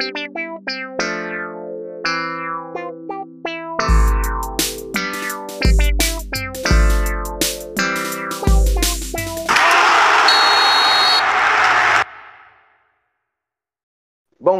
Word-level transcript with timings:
Bom 0.00 0.04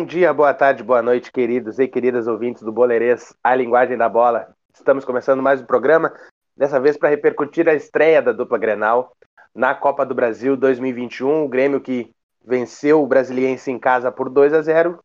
dia, 0.05 0.35
boa 0.35 0.53
tarde, 0.53 0.83
boa 0.83 1.01
noite, 1.01 1.31
queridos 1.31 1.79
e 1.79 1.87
queridas 1.87 2.27
ouvintes 2.27 2.65
do 2.65 2.73
Boleirês, 2.73 3.33
a 3.45 3.55
linguagem 3.55 3.97
da 3.97 4.09
bola. 4.09 4.53
Estamos 4.75 5.05
começando 5.05 5.41
mais 5.41 5.63
um 5.63 5.67
programa, 5.67 6.13
dessa 6.57 6.81
vez 6.81 6.97
para 6.97 7.11
repercutir 7.11 7.69
a 7.69 7.75
estreia 7.75 8.21
da 8.21 8.33
dupla 8.33 8.59
Grenal 8.59 9.17
na 9.55 9.73
Copa 9.73 10.05
do 10.05 10.17
Brasil 10.17 10.57
2021. 10.57 11.45
O 11.45 11.49
Grêmio 11.49 11.81
que 11.81 12.11
venceu 12.45 13.01
o 13.01 13.07
Brasiliense 13.07 13.71
em 13.71 13.79
casa 13.79 14.11
por 14.11 14.29
2 14.29 14.53
a 14.53 14.63
0 14.63 14.99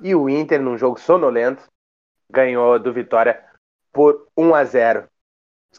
e 0.00 0.14
o 0.14 0.28
Inter, 0.28 0.60
num 0.60 0.78
jogo 0.78 0.98
sonolento, 0.98 1.62
ganhou 2.30 2.78
do 2.78 2.92
Vitória 2.92 3.44
por 3.92 4.28
1 4.36 4.54
a 4.54 4.64
0. 4.64 5.08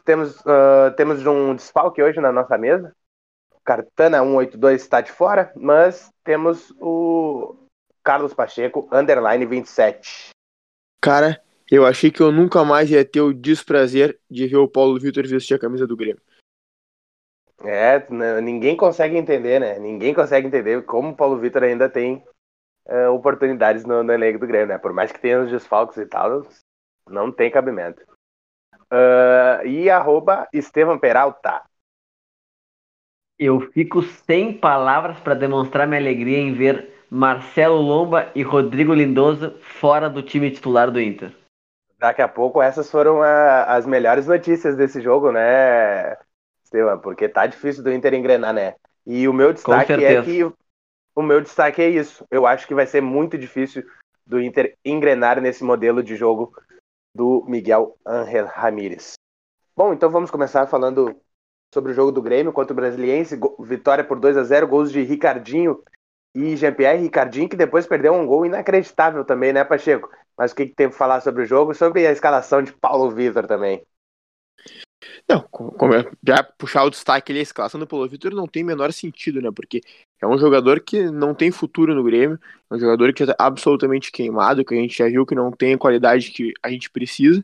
Temos, 0.03 0.39
uh, 0.41 0.93
temos 0.95 1.25
um 1.25 1.55
desfalque 1.55 2.01
hoje 2.01 2.19
na 2.19 2.31
nossa 2.31 2.57
mesa. 2.57 2.93
Cartana 3.63 4.19
182 4.19 4.81
está 4.81 5.01
de 5.01 5.11
fora, 5.11 5.51
mas 5.55 6.11
temos 6.23 6.73
o 6.79 7.55
Carlos 8.03 8.33
Pacheco, 8.33 8.89
underline 8.91 9.45
27. 9.45 10.29
Cara, 11.01 11.41
eu 11.69 11.85
achei 11.85 12.09
que 12.09 12.21
eu 12.21 12.31
nunca 12.31 12.63
mais 12.63 12.89
ia 12.89 13.05
ter 13.05 13.21
o 13.21 13.33
desprazer 13.33 14.19
de 14.29 14.47
ver 14.47 14.57
o 14.57 14.67
Paulo 14.67 14.99
Vitor 14.99 15.27
vestir 15.27 15.53
a 15.53 15.59
camisa 15.59 15.85
do 15.85 15.95
Grêmio. 15.95 16.21
É, 17.63 18.07
ninguém 18.41 18.75
consegue 18.75 19.17
entender, 19.17 19.59
né? 19.59 19.77
Ninguém 19.77 20.13
consegue 20.13 20.47
entender 20.47 20.83
como 20.85 21.09
o 21.09 21.15
Paulo 21.15 21.37
Vitor 21.37 21.63
ainda 21.63 21.89
tem 21.89 22.23
uh, 22.85 23.11
oportunidades 23.11 23.85
no, 23.85 24.03
no 24.03 24.13
elenco 24.13 24.39
do 24.39 24.47
Grêmio, 24.47 24.67
né? 24.67 24.77
Por 24.77 24.93
mais 24.93 25.11
que 25.11 25.19
tenha 25.19 25.41
os 25.41 25.51
desfalques 25.51 25.97
e 25.97 26.05
tal, 26.05 26.45
não 27.07 27.31
tem 27.31 27.51
cabimento. 27.51 28.01
Uh, 28.91 29.65
e 29.65 29.89
arroba 29.89 30.47
Estevam 30.51 30.97
Peralta. 30.97 31.61
Eu 33.37 33.61
fico 33.71 34.01
sem 34.01 34.51
palavras 34.51 35.19
para 35.19 35.33
demonstrar 35.33 35.87
minha 35.87 35.99
alegria 35.99 36.37
em 36.37 36.53
ver 36.53 37.05
Marcelo 37.09 37.79
Lomba 37.81 38.31
e 38.35 38.41
Rodrigo 38.43 38.93
Lindoso 38.93 39.57
fora 39.61 40.09
do 40.09 40.21
time 40.21 40.51
titular 40.51 40.91
do 40.91 40.99
Inter. 40.99 41.33
Daqui 41.97 42.21
a 42.21 42.27
pouco 42.27 42.61
essas 42.61 42.89
foram 42.89 43.21
a, 43.21 43.63
as 43.63 43.85
melhores 43.85 44.27
notícias 44.27 44.75
desse 44.75 45.01
jogo, 45.01 45.31
né, 45.31 46.17
Estevam? 46.63 46.99
Porque 46.99 47.27
tá 47.27 47.47
difícil 47.47 47.83
do 47.83 47.91
Inter 47.91 48.13
engrenar, 48.13 48.53
né? 48.53 48.75
E 49.05 49.27
o 49.27 49.33
meu 49.33 49.51
destaque 49.51 49.93
é 49.93 50.21
que 50.21 50.43
o 51.19 51.23
meu 51.23 51.41
destaque 51.41 51.81
é 51.81 51.89
isso. 51.89 52.25
Eu 52.31 52.47
acho 52.47 52.65
que 52.65 52.73
vai 52.73 52.87
ser 52.87 53.01
muito 53.01 53.37
difícil 53.37 53.83
do 54.25 54.41
Inter 54.41 54.77
engrenar 54.85 55.41
nesse 55.41 55.65
modelo 55.65 56.01
de 56.01 56.15
jogo 56.15 56.53
do 57.13 57.43
Miguel 57.45 57.97
Ángel 58.05 58.45
Ramírez. 58.45 59.13
Bom, 59.75 59.93
então 59.93 60.09
vamos 60.09 60.31
começar 60.31 60.65
falando 60.65 61.13
sobre 61.73 61.91
o 61.91 61.95
jogo 61.95 62.11
do 62.11 62.21
Grêmio 62.21 62.53
contra 62.53 62.71
o 62.71 62.75
Brasiliense. 62.75 63.37
Vitória 63.59 64.03
por 64.03 64.17
2 64.17 64.37
a 64.37 64.43
0 64.43 64.67
gols 64.67 64.91
de 64.93 65.01
Ricardinho 65.01 65.83
e 66.33 66.55
Jean-Pierre 66.55 67.01
Ricardinho, 67.01 67.49
que 67.49 67.57
depois 67.57 67.85
perdeu 67.85 68.13
um 68.13 68.25
gol 68.25 68.45
inacreditável 68.45 69.25
também, 69.25 69.51
né, 69.51 69.65
Pacheco? 69.65 70.09
Mas 70.37 70.53
o 70.53 70.55
que, 70.55 70.67
que 70.67 70.75
tem 70.75 70.87
para 70.87 70.97
falar 70.97 71.19
sobre 71.19 71.43
o 71.43 71.45
jogo? 71.45 71.73
Sobre 71.73 72.07
a 72.07 72.11
escalação 72.11 72.61
de 72.61 72.71
Paulo 72.71 73.11
Vitor 73.11 73.45
também. 73.45 73.85
Não, 75.27 75.47
já 76.25 76.43
puxar 76.43 76.83
o 76.83 76.89
destaque 76.89 77.31
ali, 77.31 77.39
a 77.39 77.43
escalação 77.43 77.79
do 77.79 77.87
Paulo 77.87 78.07
Vitor 78.07 78.33
não 78.33 78.47
tem 78.47 78.63
menor 78.63 78.91
sentido, 78.91 79.41
né? 79.41 79.49
Porque 79.53 79.81
é 80.21 80.27
um 80.27 80.37
jogador 80.37 80.81
que 80.81 81.09
não 81.11 81.33
tem 81.33 81.51
futuro 81.51 81.93
no 81.93 82.03
Grêmio, 82.03 82.39
é 82.69 82.75
um 82.75 82.79
jogador 82.79 83.13
que 83.13 83.23
é 83.23 83.35
absolutamente 83.37 84.11
queimado, 84.11 84.65
que 84.65 84.73
a 84.73 84.77
gente 84.77 84.97
já 84.97 85.07
viu 85.07 85.25
que 85.25 85.35
não 85.35 85.51
tem 85.51 85.73
a 85.73 85.77
qualidade 85.77 86.31
que 86.31 86.53
a 86.63 86.69
gente 86.69 86.89
precisa. 86.89 87.43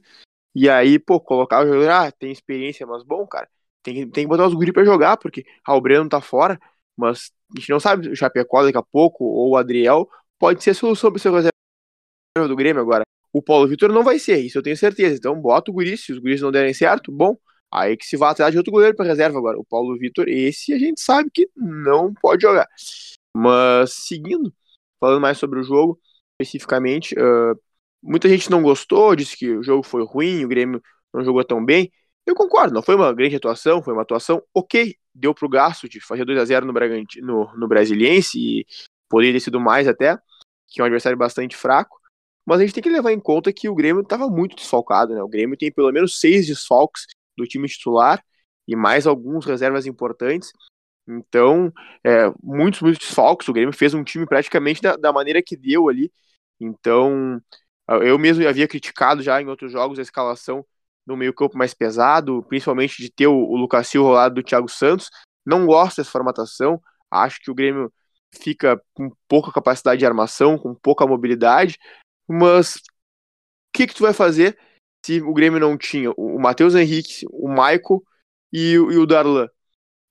E 0.55 0.69
aí, 0.69 0.97
pô, 0.99 1.19
colocar 1.19 1.63
o 1.63 1.67
jogador, 1.67 1.89
ah, 1.89 2.11
tem 2.11 2.31
experiência, 2.31 2.85
mas 2.87 3.03
bom, 3.03 3.27
cara, 3.27 3.49
tem, 3.83 4.09
tem 4.09 4.23
que 4.25 4.29
botar 4.29 4.47
os 4.47 4.53
guri 4.53 4.71
pra 4.71 4.85
jogar, 4.85 5.17
porque 5.17 5.45
ah, 5.65 5.75
o 5.75 5.81
Breno 5.81 6.09
tá 6.09 6.21
fora, 6.21 6.59
mas 6.97 7.31
a 7.55 7.59
gente 7.59 7.69
não 7.69 7.79
sabe 7.79 8.09
o 8.09 8.15
Chapecó 8.15 8.63
daqui 8.63 8.77
a 8.77 8.83
pouco, 8.83 9.25
ou 9.25 9.51
o 9.51 9.57
Adriel, 9.57 10.09
pode 10.39 10.63
ser 10.63 10.71
a 10.71 10.73
solução 10.73 11.11
para 11.11 11.31
o 11.31 11.35
reserva 11.35 11.51
do 12.47 12.55
Grêmio 12.55 12.81
agora. 12.81 13.03
O 13.33 13.41
Paulo 13.41 13.67
Vitor 13.67 13.91
não 13.91 14.03
vai 14.03 14.17
ser, 14.17 14.39
isso 14.39 14.57
eu 14.57 14.63
tenho 14.63 14.77
certeza. 14.77 15.17
Então 15.17 15.39
bota 15.39 15.71
o 15.71 15.73
guri, 15.73 15.97
se 15.97 16.13
os 16.13 16.19
guris 16.19 16.41
não 16.41 16.51
derem 16.51 16.73
certo, 16.73 17.11
bom, 17.11 17.37
aí 17.71 17.97
que 17.97 18.05
se 18.05 18.17
vá 18.17 18.31
atrás 18.31 18.51
de 18.51 18.57
outro 18.57 18.71
goleiro 18.71 18.95
para 18.95 19.05
reserva 19.05 19.37
agora. 19.37 19.59
O 19.59 19.65
Paulo 19.65 19.97
Vitor, 19.97 20.27
esse 20.27 20.73
a 20.73 20.79
gente 20.79 21.01
sabe 21.01 21.29
que 21.33 21.49
não 21.55 22.13
pode 22.13 22.41
jogar. 22.41 22.67
Mas 23.35 23.93
seguindo, 23.93 24.53
falando 24.99 25.21
mais 25.21 25.37
sobre 25.37 25.59
o 25.59 25.63
jogo, 25.63 25.99
especificamente, 26.39 27.15
uh, 27.15 27.59
muita 28.01 28.29
gente 28.29 28.49
não 28.49 28.61
gostou, 28.61 29.15
disse 29.15 29.37
que 29.37 29.51
o 29.51 29.63
jogo 29.63 29.83
foi 29.83 30.05
ruim, 30.05 30.45
o 30.45 30.47
Grêmio 30.47 30.81
não 31.13 31.23
jogou 31.23 31.43
tão 31.43 31.63
bem. 31.63 31.91
Eu 32.25 32.35
concordo, 32.35 32.73
não 32.73 32.81
foi 32.81 32.95
uma 32.95 33.13
grande 33.13 33.35
atuação, 33.35 33.83
foi 33.83 33.93
uma 33.93 34.01
atuação 34.01 34.41
ok, 34.53 34.95
deu 35.13 35.33
pro 35.33 35.49
gasto 35.49 35.87
de 35.87 35.99
fazer 35.99 36.25
2 36.25 36.39
a 36.39 36.45
0 36.45 36.65
no, 36.65 36.73
no, 37.21 37.57
no 37.57 37.67
Brasiliense 37.67 38.39
e 38.39 38.65
poderia 39.09 39.33
ter 39.33 39.39
sido 39.41 39.59
mais 39.59 39.87
até, 39.87 40.17
que 40.67 40.81
é 40.81 40.83
um 40.83 40.85
adversário 40.85 41.17
bastante 41.17 41.55
fraco. 41.55 41.99
Mas 42.45 42.59
a 42.59 42.61
gente 42.63 42.73
tem 42.73 42.83
que 42.83 42.89
levar 42.89 43.11
em 43.11 43.19
conta 43.19 43.51
que 43.51 43.67
o 43.67 43.75
Grêmio 43.75 44.01
estava 44.01 44.27
muito 44.29 44.55
desfalcado, 44.55 45.13
né? 45.15 45.21
O 45.21 45.27
Grêmio 45.27 45.57
tem 45.57 45.71
pelo 45.71 45.91
menos 45.91 46.19
seis 46.19 46.45
desfalques 46.45 47.05
do 47.37 47.45
time 47.45 47.67
titular 47.67 48.23
e 48.67 48.75
mais 48.75 49.05
alguns 49.07 49.45
reservas 49.45 49.85
importantes. 49.85 50.51
Então, 51.07 51.71
é, 52.03 52.31
muitos, 52.41 52.81
muitos 52.81 53.05
desfalques. 53.05 53.47
O 53.47 53.53
Grêmio 53.53 53.73
fez 53.73 53.93
um 53.93 54.03
time 54.03 54.25
praticamente 54.25 54.81
da, 54.81 54.95
da 54.95 55.13
maneira 55.13 55.41
que 55.41 55.55
deu 55.55 55.87
ali. 55.87 56.11
Então, 56.59 57.41
eu 57.87 58.17
mesmo 58.17 58.47
havia 58.47 58.67
criticado 58.67 59.21
já 59.21 59.41
em 59.41 59.47
outros 59.47 59.71
jogos 59.71 59.99
a 59.99 60.01
escalação 60.01 60.65
no 61.05 61.15
meio-campo 61.15 61.57
mais 61.57 61.73
pesado, 61.73 62.43
principalmente 62.43 62.97
de 62.97 63.11
ter 63.11 63.27
o, 63.27 63.35
o 63.35 63.55
Lucas 63.55 63.87
Silva 63.87 64.09
ao 64.09 64.15
lado 64.15 64.35
do 64.35 64.43
Thiago 64.43 64.67
Santos. 64.67 65.09
Não 65.45 65.65
gosto 65.65 65.97
dessa 65.97 66.09
formatação. 66.11 66.81
Acho 67.11 67.39
que 67.41 67.51
o 67.51 67.55
Grêmio 67.55 67.93
fica 68.33 68.81
com 68.93 69.11
pouca 69.27 69.51
capacidade 69.51 69.99
de 69.99 70.05
armação, 70.05 70.57
com 70.57 70.73
pouca 70.73 71.05
mobilidade. 71.05 71.77
Mas 72.27 72.77
o 72.77 72.81
que, 73.73 73.85
que 73.85 73.93
tu 73.93 74.01
vai 74.03 74.13
fazer 74.13 74.57
se 75.05 75.21
o 75.21 75.33
Grêmio 75.33 75.59
não 75.59 75.77
tinha 75.77 76.11
o 76.17 76.39
Matheus 76.39 76.73
Henrique, 76.73 77.25
o 77.29 77.47
Maico 77.47 78.03
e, 78.51 78.71
e, 78.71 78.77
o 78.79 79.05
Darlan? 79.05 79.47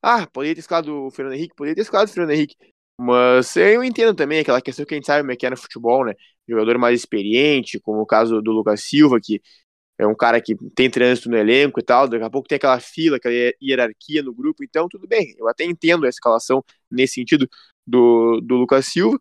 Ah, 0.00 0.27
poderia 0.27 0.55
ter 0.55 0.60
escalado 0.60 1.06
o 1.06 1.10
Fernando 1.10 1.34
Henrique, 1.34 1.55
poderia 1.56 1.75
ter 1.75 1.82
escalado 1.82 2.10
o 2.10 2.15
Fernando 2.15 2.31
Henrique. 2.31 2.55
Mas 3.00 3.56
eu 3.56 3.82
entendo 3.82 4.15
também 4.15 4.38
aquela 4.38 4.62
questão 4.62 4.84
que 4.84 4.94
a 4.94 4.97
gente 4.97 5.06
sabe 5.06 5.22
como 5.22 5.32
é 5.32 5.37
que 5.37 5.47
é 5.47 5.50
no 5.50 5.56
futebol, 5.56 6.05
né? 6.05 6.15
Jogador 6.49 6.78
mais 6.78 7.00
experiente, 7.00 7.81
como 7.81 8.00
o 8.00 8.06
caso 8.06 8.41
do 8.41 8.53
Lucas 8.53 8.84
Silva, 8.84 9.19
que 9.21 9.43
é 9.99 10.06
um 10.06 10.15
cara 10.15 10.41
que 10.41 10.55
tem 10.77 10.88
trânsito 10.88 11.28
no 11.28 11.37
elenco 11.37 11.81
e 11.81 11.82
tal, 11.82 12.06
daqui 12.06 12.22
a 12.25 12.31
pouco 12.31 12.47
tem 12.47 12.56
aquela 12.56 12.78
fila, 12.78 13.16
aquela 13.16 13.34
hierarquia 13.62 14.22
no 14.22 14.32
grupo, 14.32 14.62
então 14.62 14.88
tudo 14.88 15.06
bem, 15.09 15.34
eu 15.38 15.49
até 15.49 15.65
entendo 15.65 16.06
a 16.06 16.09
escalação 16.09 16.65
nesse 16.91 17.15
sentido 17.15 17.49
do, 17.87 18.41
do 18.41 18.56
Lucas 18.56 18.87
Silva, 18.87 19.21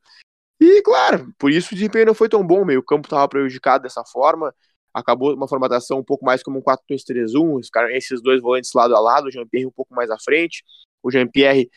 e 0.60 0.82
claro, 0.82 1.34
por 1.38 1.52
isso 1.52 1.74
o 1.74 1.76
desempenho 1.76 2.08
não 2.08 2.16
foi 2.16 2.30
tão 2.30 2.46
bom, 2.46 2.66
meio 2.66 2.84
campo 2.84 3.06
estava 3.08 3.28
prejudicado 3.28 3.84
dessa 3.84 4.04
forma, 4.06 4.54
acabou 4.94 5.34
uma 5.34 5.48
formatação 5.48 6.00
um 6.00 6.04
pouco 6.04 6.26
mais 6.26 6.44
como 6.44 6.60
um 6.60 6.62
4-2-3-1, 6.62 7.60
esses 7.92 8.22
dois 8.22 8.42
volantes 8.42 8.72
lado 8.74 8.96
a 8.96 9.00
lado, 9.00 9.28
o 9.28 9.32
Jean-Pierre 9.32 9.66
um 9.66 9.72
pouco 9.72 9.94
mais 9.96 10.10
à 10.12 10.18
frente, 10.20 10.64
o 11.02 11.12
Jean-Pierre 11.12 11.70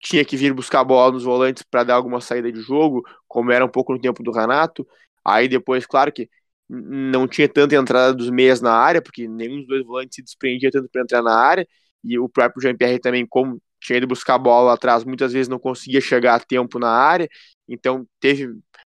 tinha 0.00 0.24
que 0.24 0.36
vir 0.36 0.52
buscar 0.52 0.80
a 0.80 0.84
bola 0.84 1.12
nos 1.12 1.24
volantes 1.24 1.62
para 1.62 1.84
dar 1.84 1.94
alguma 1.94 2.20
saída 2.20 2.50
de 2.50 2.60
jogo, 2.60 3.02
como 3.28 3.52
era 3.52 3.64
um 3.64 3.68
pouco 3.68 3.92
no 3.92 4.00
tempo 4.00 4.22
do 4.22 4.32
Renato, 4.32 4.86
aí 5.24 5.48
depois, 5.48 5.86
claro 5.86 6.12
que 6.12 6.28
não 6.68 7.26
tinha 7.26 7.48
tanta 7.48 7.74
entrada 7.74 8.14
dos 8.14 8.30
meias 8.30 8.60
na 8.60 8.72
área, 8.72 9.02
porque 9.02 9.26
nenhum 9.26 9.58
dos 9.58 9.66
dois 9.66 9.84
volantes 9.84 10.16
se 10.16 10.22
desprendia 10.22 10.70
tanto 10.70 10.88
para 10.90 11.02
entrar 11.02 11.22
na 11.22 11.34
área, 11.34 11.66
e 12.04 12.18
o 12.18 12.28
próprio 12.28 12.62
Jean-Pierre 12.62 13.00
também, 13.00 13.26
como 13.26 13.60
tinha 13.80 13.98
ido 13.98 14.06
buscar 14.06 14.34
a 14.34 14.38
bola 14.38 14.68
lá 14.68 14.72
atrás, 14.74 15.04
muitas 15.04 15.32
vezes 15.32 15.48
não 15.48 15.58
conseguia 15.58 16.00
chegar 16.00 16.34
a 16.34 16.40
tempo 16.40 16.78
na 16.78 16.90
área, 16.90 17.28
então 17.68 18.06
teve 18.20 18.48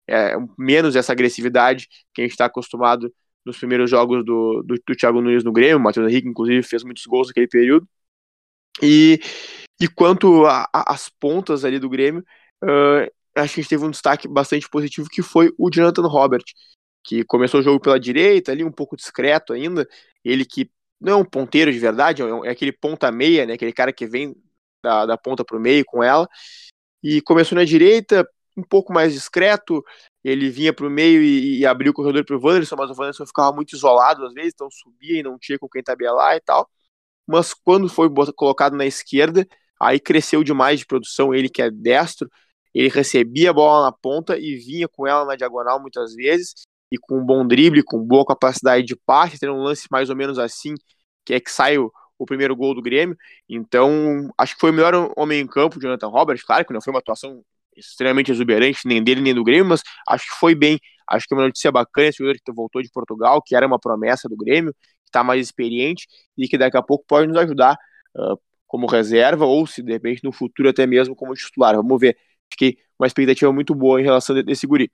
é, 0.08 0.35
menos 0.58 0.96
essa 0.96 1.11
agressividade 1.11 1.88
que 2.14 2.22
a 2.22 2.23
gente 2.23 2.32
está 2.32 2.46
acostumado 2.46 3.14
nos 3.46 3.58
primeiros 3.58 3.90
jogos 3.90 4.24
do, 4.24 4.64
do, 4.64 4.76
do 4.76 4.96
Thiago 4.96 5.22
Nunes 5.22 5.44
no 5.44 5.52
Grêmio, 5.52 5.78
o 5.78 5.80
Matheus 5.80 6.09
Henrique, 6.09 6.28
inclusive, 6.28 6.62
fez 6.64 6.84
muitos 6.84 7.06
gols 7.06 7.28
naquele 7.28 7.47
período, 7.47 7.88
e, 8.82 9.20
e 9.82 9.88
quanto 9.88 10.46
às 10.74 11.09
pontas 11.09 11.66
ali 11.66 11.80
do 11.80 11.90
Grêmio, 11.90 12.24
uh, 12.64 13.12
acho 13.36 13.53
que 13.53 13.59
a 13.59 13.64
gente 13.64 13.70
teve 13.70 13.86
um 13.86 13.91
destaque 13.91 14.28
bastante 14.28 14.70
positivo, 14.70 15.09
que 15.09 15.22
foi 15.22 15.53
o 15.58 15.70
Jonathan 15.70 16.08
Robert, 16.08 16.44
que 17.03 17.24
começou 17.24 17.59
o 17.59 17.64
jogo 17.64 17.80
pela 17.80 18.00
direita, 18.00 18.52
ali 18.52 18.64
um 18.64 18.72
pouco 18.72 18.96
discreto 18.96 19.53
ainda. 19.53 19.88
Ele 20.24 20.46
que 20.46 20.70
não 21.00 21.14
é 21.14 21.16
um 21.16 21.26
ponteiro 21.26 21.72
de 21.72 21.80
verdade, 21.80 22.22
é, 22.22 22.26
é 22.46 22.50
aquele 22.50 22.72
ponta-meia, 22.72 23.46
né? 23.46 23.53
Aquele 23.53 23.74
cara 23.74 23.94
que 23.94 24.06
vem 24.06 24.36
da, 24.84 25.06
da 25.06 25.18
ponta 25.18 25.44
para 25.46 25.58
o 25.58 25.59
meio 25.59 25.84
com 25.86 26.03
ela. 26.03 26.28
E 27.02 27.22
começou 27.22 27.58
na 27.58 27.64
direita, 27.64 28.30
um 28.59 28.64
pouco 28.64 28.94
mais 28.94 29.14
discreto. 29.14 29.84
Ele 30.23 30.50
vinha 30.50 30.73
para 30.73 30.85
o 30.88 30.90
meio 30.90 31.22
e, 31.22 31.59
e 31.59 31.66
abriu 31.66 31.91
o 31.91 31.96
corredor 31.96 32.26
para 32.26 32.35
o 32.38 32.41
Wanderson, 32.44 32.76
mas 32.76 32.90
o 32.90 32.94
Wanderson 32.94 33.26
ficava 33.26 33.53
muito 33.53 33.76
isolado 33.76 34.26
às 34.26 34.34
vezes, 34.34 34.53
então 34.53 34.70
subia 34.72 35.20
e 35.20 35.23
não 35.23 35.38
tinha 35.40 35.58
com 35.58 35.70
quem 35.70 35.84
tabelar 35.84 36.35
e 36.35 36.41
tal. 36.41 36.70
Mas 37.28 37.53
quando 37.53 37.88
foi 37.90 38.09
colocado 38.35 38.76
na 38.76 38.85
esquerda, 38.85 39.47
aí 39.79 40.00
cresceu 40.00 40.44
demais 40.44 40.79
de 40.79 40.85
produção. 40.85 41.34
Ele 41.34 41.50
que 41.50 41.61
é 41.61 41.72
destro, 41.72 42.29
ele 42.73 42.90
recebia 42.90 43.52
a 43.52 43.53
bola 43.53 43.85
na 43.85 43.91
ponta 43.91 44.38
e 44.38 44.56
vinha 44.56 44.88
com 44.88 45.08
ela 45.08 45.26
na 45.26 45.35
diagonal 45.35 45.79
muitas 45.82 46.14
vezes, 46.16 46.66
e 46.91 46.97
com 46.97 47.20
um 47.20 47.26
bom 47.26 47.46
drible, 47.47 47.84
com 47.84 48.00
boa 48.03 48.26
capacidade 48.26 48.85
de 48.85 48.96
passe, 48.96 49.40
tendo 49.40 49.53
um 49.53 49.62
lance 49.64 49.88
mais 49.91 50.09
ou 50.09 50.16
menos 50.16 50.40
assim, 50.40 50.73
que 51.26 51.34
é 51.34 51.40
que 51.40 51.52
sai 51.52 51.78
o, 51.78 51.91
o 52.17 52.26
primeiro 52.26 52.55
gol 52.55 52.73
do 52.76 52.82
Grêmio. 52.82 53.17
Então, 53.47 54.29
acho 54.38 54.55
que 54.55 54.59
foi 54.59 54.72
o 54.72 54.73
melhor 54.73 55.14
homem 55.16 55.41
em 55.41 55.47
campo, 55.47 55.79
Jonathan 55.79 56.08
Roberts. 56.08 56.44
Claro 56.44 56.66
que 56.66 56.73
não 56.73 56.82
foi 56.82 56.91
uma 56.91 57.00
atuação 57.00 57.44
extremamente 57.79 58.31
exuberante, 58.31 58.81
nem 58.85 59.03
dele 59.03 59.22
nem 59.22 59.34
do 59.34 59.43
Grêmio, 59.43 59.66
mas 59.66 59.81
acho 60.08 60.26
que 60.26 60.40
foi 60.40 60.55
bem. 60.55 60.79
Acho 61.08 61.28
que 61.28 61.34
é 61.34 61.37
uma 61.37 61.46
notícia 61.46 61.72
bacana 61.72 62.08
esse 62.08 62.20
jogador 62.20 62.40
que 62.43 62.52
voltou 62.52 62.81
de 62.81 62.90
Portugal, 62.91 63.41
que 63.43 63.55
era 63.55 63.66
uma 63.66 63.79
promessa 63.79 64.29
do 64.29 64.37
Grêmio, 64.37 64.73
que 64.73 65.09
está 65.09 65.23
mais 65.23 65.46
experiente 65.46 66.08
e 66.37 66.47
que 66.47 66.58
daqui 66.58 66.78
a 66.78 66.84
pouco 66.84 67.05
pode 67.08 67.28
nos 67.28 67.37
ajudar 67.37 67.76
uh, 68.16 68.40
como 68.67 68.85
reserva 68.87 69.46
ou, 69.46 69.66
se 69.66 69.81
de 69.81 69.91
repente, 69.91 70.23
no 70.23 70.31
futuro 70.31 70.70
até 70.70 70.85
mesmo 70.85 71.16
como 71.16 71.34
titular. 71.34 71.76
Vamos 71.76 71.99
ver. 71.99 72.17
Fiquei 72.52 72.78
uma 72.99 73.08
expectativa 73.08 73.52
muito 73.52 73.73
boa 73.73 73.99
em 73.99 74.03
relação 74.03 74.35
a 74.35 74.43
esse 74.47 74.67
guri. 74.67 74.91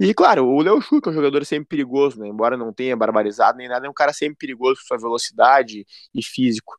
E 0.00 0.14
claro, 0.14 0.46
o 0.46 0.62
Léo 0.62 0.80
Chu, 0.80 1.00
que 1.00 1.08
é 1.08 1.12
um 1.12 1.14
jogador 1.14 1.44
sempre 1.44 1.66
perigoso, 1.66 2.20
né? 2.20 2.28
embora 2.28 2.56
não 2.56 2.72
tenha 2.72 2.96
barbarizado 2.96 3.58
nem 3.58 3.68
nada, 3.68 3.86
é 3.86 3.90
um 3.90 3.94
cara 3.94 4.12
sempre 4.12 4.36
perigoso 4.38 4.80
com 4.80 4.86
sua 4.86 4.98
velocidade 4.98 5.84
e 6.14 6.22
físico. 6.22 6.72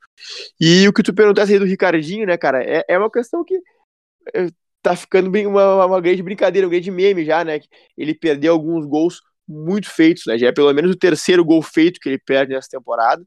E 0.59 0.87
o 0.87 0.93
que 0.93 1.03
tu 1.03 1.13
perguntasse 1.13 1.51
aí 1.53 1.59
do 1.59 1.65
Ricardinho, 1.65 2.25
né, 2.25 2.37
cara, 2.37 2.63
é, 2.63 2.85
é 2.87 2.97
uma 2.97 3.11
questão 3.11 3.43
que 3.43 3.55
é, 4.33 4.47
tá 4.81 4.95
ficando 4.95 5.29
uma, 5.47 5.85
uma 5.85 6.01
grande 6.01 6.23
brincadeira, 6.23 6.67
um 6.67 6.69
grande 6.69 6.91
meme 6.91 7.25
já, 7.25 7.43
né? 7.43 7.59
Ele 7.97 8.13
perdeu 8.13 8.53
alguns 8.53 8.85
gols 8.85 9.21
muito 9.47 9.89
feitos, 9.89 10.23
né? 10.27 10.37
Já 10.37 10.47
é 10.47 10.51
pelo 10.51 10.73
menos 10.73 10.91
o 10.91 10.97
terceiro 10.97 11.43
gol 11.43 11.61
feito 11.61 11.99
que 11.99 12.09
ele 12.09 12.19
perde 12.19 12.53
nessa 12.53 12.69
temporada. 12.69 13.23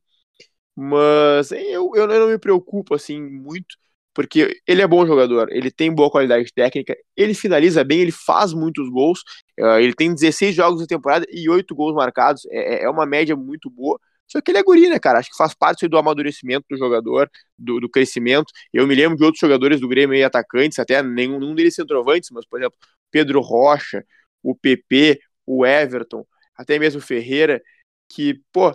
Mas 0.77 1.53
eu, 1.53 1.91
eu 1.95 2.07
não 2.07 2.29
me 2.29 2.39
preocupo 2.39 2.95
assim 2.95 3.21
muito, 3.21 3.77
porque 4.15 4.61
ele 4.67 4.83
é 4.83 4.87
bom 4.87 5.07
jogador, 5.07 5.51
ele 5.53 5.71
tem 5.71 5.95
boa 5.95 6.11
qualidade 6.11 6.53
técnica, 6.55 6.97
ele 7.17 7.35
finaliza 7.35 7.85
bem, 7.85 8.01
ele 8.01 8.13
faz 8.13 8.53
muitos 8.55 8.89
gols, 8.91 9.21
uh, 9.61 9.79
ele 9.79 9.95
tem 9.95 10.15
16 10.15 10.55
jogos 10.55 10.81
na 10.81 10.87
temporada 10.87 11.27
e 11.31 11.49
8 11.49 11.75
gols 11.75 11.95
marcados, 11.95 12.47
é, 12.51 12.83
é, 12.83 12.85
é 12.85 12.91
uma 12.91 13.05
média 13.07 13.37
muito 13.37 13.69
boa. 13.71 13.99
Só 14.33 14.41
que 14.41 14.51
ele 14.51 14.59
é 14.59 14.63
guri, 14.63 14.89
né, 14.89 14.99
cara? 14.99 15.19
Acho 15.19 15.29
que 15.29 15.37
faz 15.37 15.53
parte 15.53 15.87
do 15.87 15.99
amadurecimento 15.99 16.65
do 16.71 16.79
jogador, 16.79 17.31
do, 17.59 17.79
do 17.81 17.89
crescimento. 17.91 18.51
Eu 18.73 18.87
me 18.87 18.95
lembro 18.95 19.15
de 19.19 19.25
outros 19.25 19.39
jogadores 19.39 19.79
do 19.79 19.87
Grêmio 19.87 20.17
aí, 20.17 20.25
atacantes, 20.25 20.79
até 20.79 21.03
nenhum, 21.03 21.39
nenhum 21.39 21.55
deles 21.55 21.75
centroavantes, 21.75 22.31
mas, 22.33 22.47
por 22.47 22.59
exemplo, 22.59 22.79
Pedro 23.11 23.43
Rocha, 23.43 24.03
o 24.43 24.55
PP, 24.55 25.21
o 25.45 25.67
Everton, 25.67 26.27
até 26.57 26.79
mesmo 26.79 26.99
o 26.99 27.03
Ferreira, 27.05 27.63
que, 28.09 28.41
pô, 28.51 28.75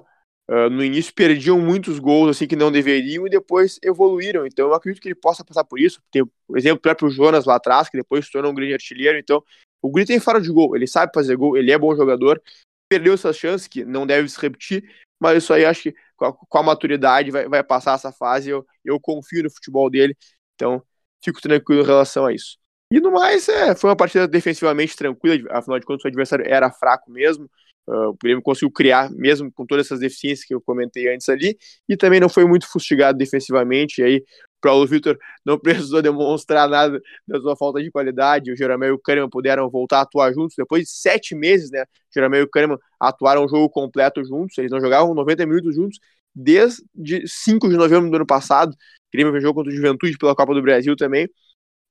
Uh, 0.50 0.70
no 0.70 0.82
início 0.82 1.14
perdiam 1.14 1.60
muitos 1.60 2.00
gols 2.00 2.30
assim 2.30 2.48
que 2.48 2.56
não 2.56 2.72
deveriam 2.72 3.28
e 3.28 3.30
depois 3.30 3.78
evoluíram. 3.84 4.48
Então 4.48 4.68
eu 4.70 4.74
acredito 4.74 5.02
que 5.02 5.10
ele 5.10 5.16
possa 5.16 5.44
passar 5.44 5.66
por 5.66 5.78
isso. 5.78 6.02
Tem 6.10 6.22
o 6.22 6.58
exemplo 6.58 6.78
do 6.78 6.82
próprio 6.84 7.10
Jonas 7.10 7.44
lá 7.44 7.56
atrás, 7.56 7.90
que 7.90 7.98
depois 7.98 8.26
se 8.26 8.32
tornou 8.32 8.54
um 8.54 8.56
grande 8.56 8.72
artilheiro. 8.72 9.18
Então 9.18 9.44
o 9.82 9.90
Guri 9.90 10.06
tem 10.06 10.22
fora 10.22 10.40
de 10.40 10.50
gol, 10.50 10.74
ele 10.74 10.88
sabe 10.88 11.12
fazer 11.14 11.36
gol, 11.36 11.58
ele 11.58 11.70
é 11.70 11.78
bom 11.78 11.94
jogador. 11.94 12.42
Perdeu 12.88 13.14
essas 13.14 13.36
chances 13.36 13.68
que 13.68 13.84
não 13.84 14.08
deve 14.08 14.30
se 14.30 14.40
repetir, 14.40 14.90
mas 15.20 15.44
isso 15.44 15.54
aí 15.54 15.66
acho 15.66 15.84
que 15.84 15.96
com 16.16 16.26
a, 16.26 16.34
com 16.34 16.58
a 16.58 16.64
maturidade 16.64 17.32
vai, 17.32 17.48
vai, 17.48 17.64
passar 17.64 17.96
essa 17.96 18.12
fase. 18.12 18.50
Eu, 18.50 18.66
eu 18.84 19.00
confio 19.00 19.44
no 19.44 19.52
futebol 19.52 19.90
dele, 19.90 20.16
então 20.56 20.82
fico 21.24 21.42
tranquilo 21.42 21.82
em 21.82 21.86
relação 21.86 22.26
a 22.26 22.34
isso. 22.34 22.58
E 22.92 23.00
no 23.00 23.12
mais, 23.12 23.50
é, 23.50 23.76
foi 23.76 23.90
uma 23.90 23.96
partida 23.98 24.28
defensivamente 24.28 24.96
tranquila, 24.96 25.38
afinal 25.52 25.80
de 25.80 25.86
contas 25.86 26.06
o 26.06 26.08
adversário 26.08 26.46
era 26.48 26.72
fraco 26.72 27.12
mesmo. 27.12 27.50
Uh, 27.88 28.10
o 28.10 28.18
Grêmio 28.22 28.42
conseguiu 28.42 28.70
criar, 28.72 29.10
mesmo 29.12 29.52
com 29.52 29.66
todas 29.66 29.86
essas 29.86 30.00
deficiências 30.02 30.46
que 30.46 30.54
eu 30.54 30.62
comentei 30.62 31.14
antes 31.14 31.30
ali, 31.30 31.58
e 31.88 31.96
também 31.96 32.20
não 32.20 32.28
foi 32.28 32.46
muito 32.46 32.68
fustigado 32.70 33.18
defensivamente. 33.18 34.02
E 34.02 34.04
aí, 34.04 34.24
Paulo 34.68 34.86
Vitor 34.86 35.18
não 35.46 35.58
precisou 35.58 36.02
demonstrar 36.02 36.68
nada 36.68 37.02
da 37.26 37.40
sua 37.40 37.56
falta 37.56 37.82
de 37.82 37.90
qualidade. 37.90 38.52
O 38.52 38.56
Jeromel 38.56 38.90
e 38.90 38.92
o 38.92 39.00
Kahneman 39.00 39.30
puderam 39.30 39.70
voltar 39.70 40.00
a 40.00 40.02
atuar 40.02 40.34
juntos 40.34 40.56
depois 40.58 40.84
de 40.84 40.90
sete 40.90 41.34
meses, 41.34 41.72
né? 41.72 41.84
O 41.84 41.86
Jeromel 42.14 42.42
e 42.42 42.44
o 42.44 42.50
Kahneman 42.50 42.78
atuaram 43.00 43.46
o 43.46 43.48
jogo 43.48 43.70
completo 43.70 44.24
juntos, 44.24 44.58
eles 44.58 44.72
não 44.72 44.82
jogavam 44.82 45.14
90 45.14 45.46
minutos 45.46 45.76
juntos 45.76 46.00
desde 46.36 47.24
5 47.26 47.70
de 47.70 47.78
novembro 47.78 48.10
do 48.10 48.16
ano 48.16 48.26
passado. 48.26 48.72
O 48.72 48.78
Grêmio 49.12 49.40
jogou 49.40 49.64
contra 49.64 49.72
o 49.72 49.76
Juventude 49.76 50.18
pela 50.18 50.36
Copa 50.36 50.54
do 50.54 50.62
Brasil 50.62 50.96
também. 50.96 51.28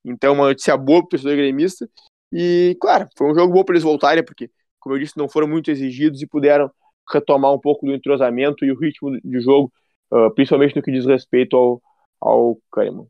Então, 0.05 0.33
uma 0.33 0.45
notícia 0.47 0.77
boa 0.77 0.99
para 0.99 1.07
o 1.07 1.09
torcedor 1.09 1.35
gremista. 1.35 1.89
E, 2.31 2.77
claro, 2.79 3.07
foi 3.17 3.31
um 3.31 3.35
jogo 3.35 3.53
bom 3.53 3.63
para 3.63 3.73
eles 3.73 3.83
voltarem, 3.83 4.23
porque 4.23 4.49
como 4.79 4.95
eu 4.95 4.99
disse, 4.99 5.17
não 5.17 5.27
foram 5.27 5.47
muito 5.47 5.69
exigidos 5.69 6.21
e 6.21 6.27
puderam 6.27 6.71
retomar 7.11 7.53
um 7.53 7.59
pouco 7.59 7.85
do 7.85 7.93
entrosamento 7.93 8.63
e 8.63 8.71
o 8.71 8.79
ritmo 8.79 9.19
de 9.21 9.41
jogo, 9.41 9.71
uh, 10.11 10.33
principalmente 10.33 10.75
no 10.75 10.81
que 10.81 10.91
diz 10.91 11.05
respeito 11.05 11.57
ao, 11.57 11.81
ao 12.19 12.57
Kahneman. 12.71 13.07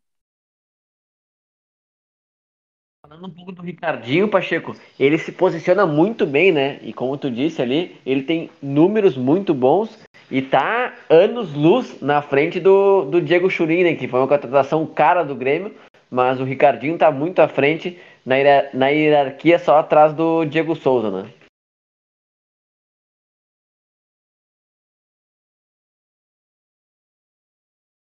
Falando 3.02 3.28
um 3.28 3.34
pouco 3.34 3.52
do 3.54 3.62
Ricardinho, 3.62 4.28
Pacheco, 4.28 4.76
ele 5.00 5.18
se 5.18 5.32
posiciona 5.32 5.86
muito 5.86 6.26
bem, 6.26 6.52
né? 6.52 6.78
E 6.82 6.92
como 6.92 7.18
tu 7.18 7.32
disse 7.32 7.62
ali, 7.62 7.96
ele 8.06 8.24
tem 8.24 8.50
números 8.62 9.16
muito 9.16 9.54
bons 9.54 9.98
e 10.30 10.42
tá 10.42 10.94
anos 11.10 11.54
luz 11.54 12.02
na 12.02 12.22
frente 12.22 12.60
do, 12.60 13.06
do 13.06 13.22
Diego 13.22 13.50
Churin, 13.50 13.84
né? 13.84 13.96
Que 13.96 14.08
foi 14.10 14.20
uma 14.20 14.28
contratação 14.28 14.86
cara 14.86 15.24
do 15.24 15.36
Grêmio, 15.36 15.74
mas 16.12 16.40
o 16.42 16.44
Ricardinho 16.44 16.98
tá 16.98 17.10
muito 17.10 17.40
à 17.40 17.48
frente 17.48 17.98
na, 18.26 18.36
na 18.74 18.88
hierarquia 18.90 19.58
só 19.58 19.80
atrás 19.80 20.14
do 20.14 20.44
Diego 20.44 20.76
Souza, 20.76 21.10
né? 21.10 21.30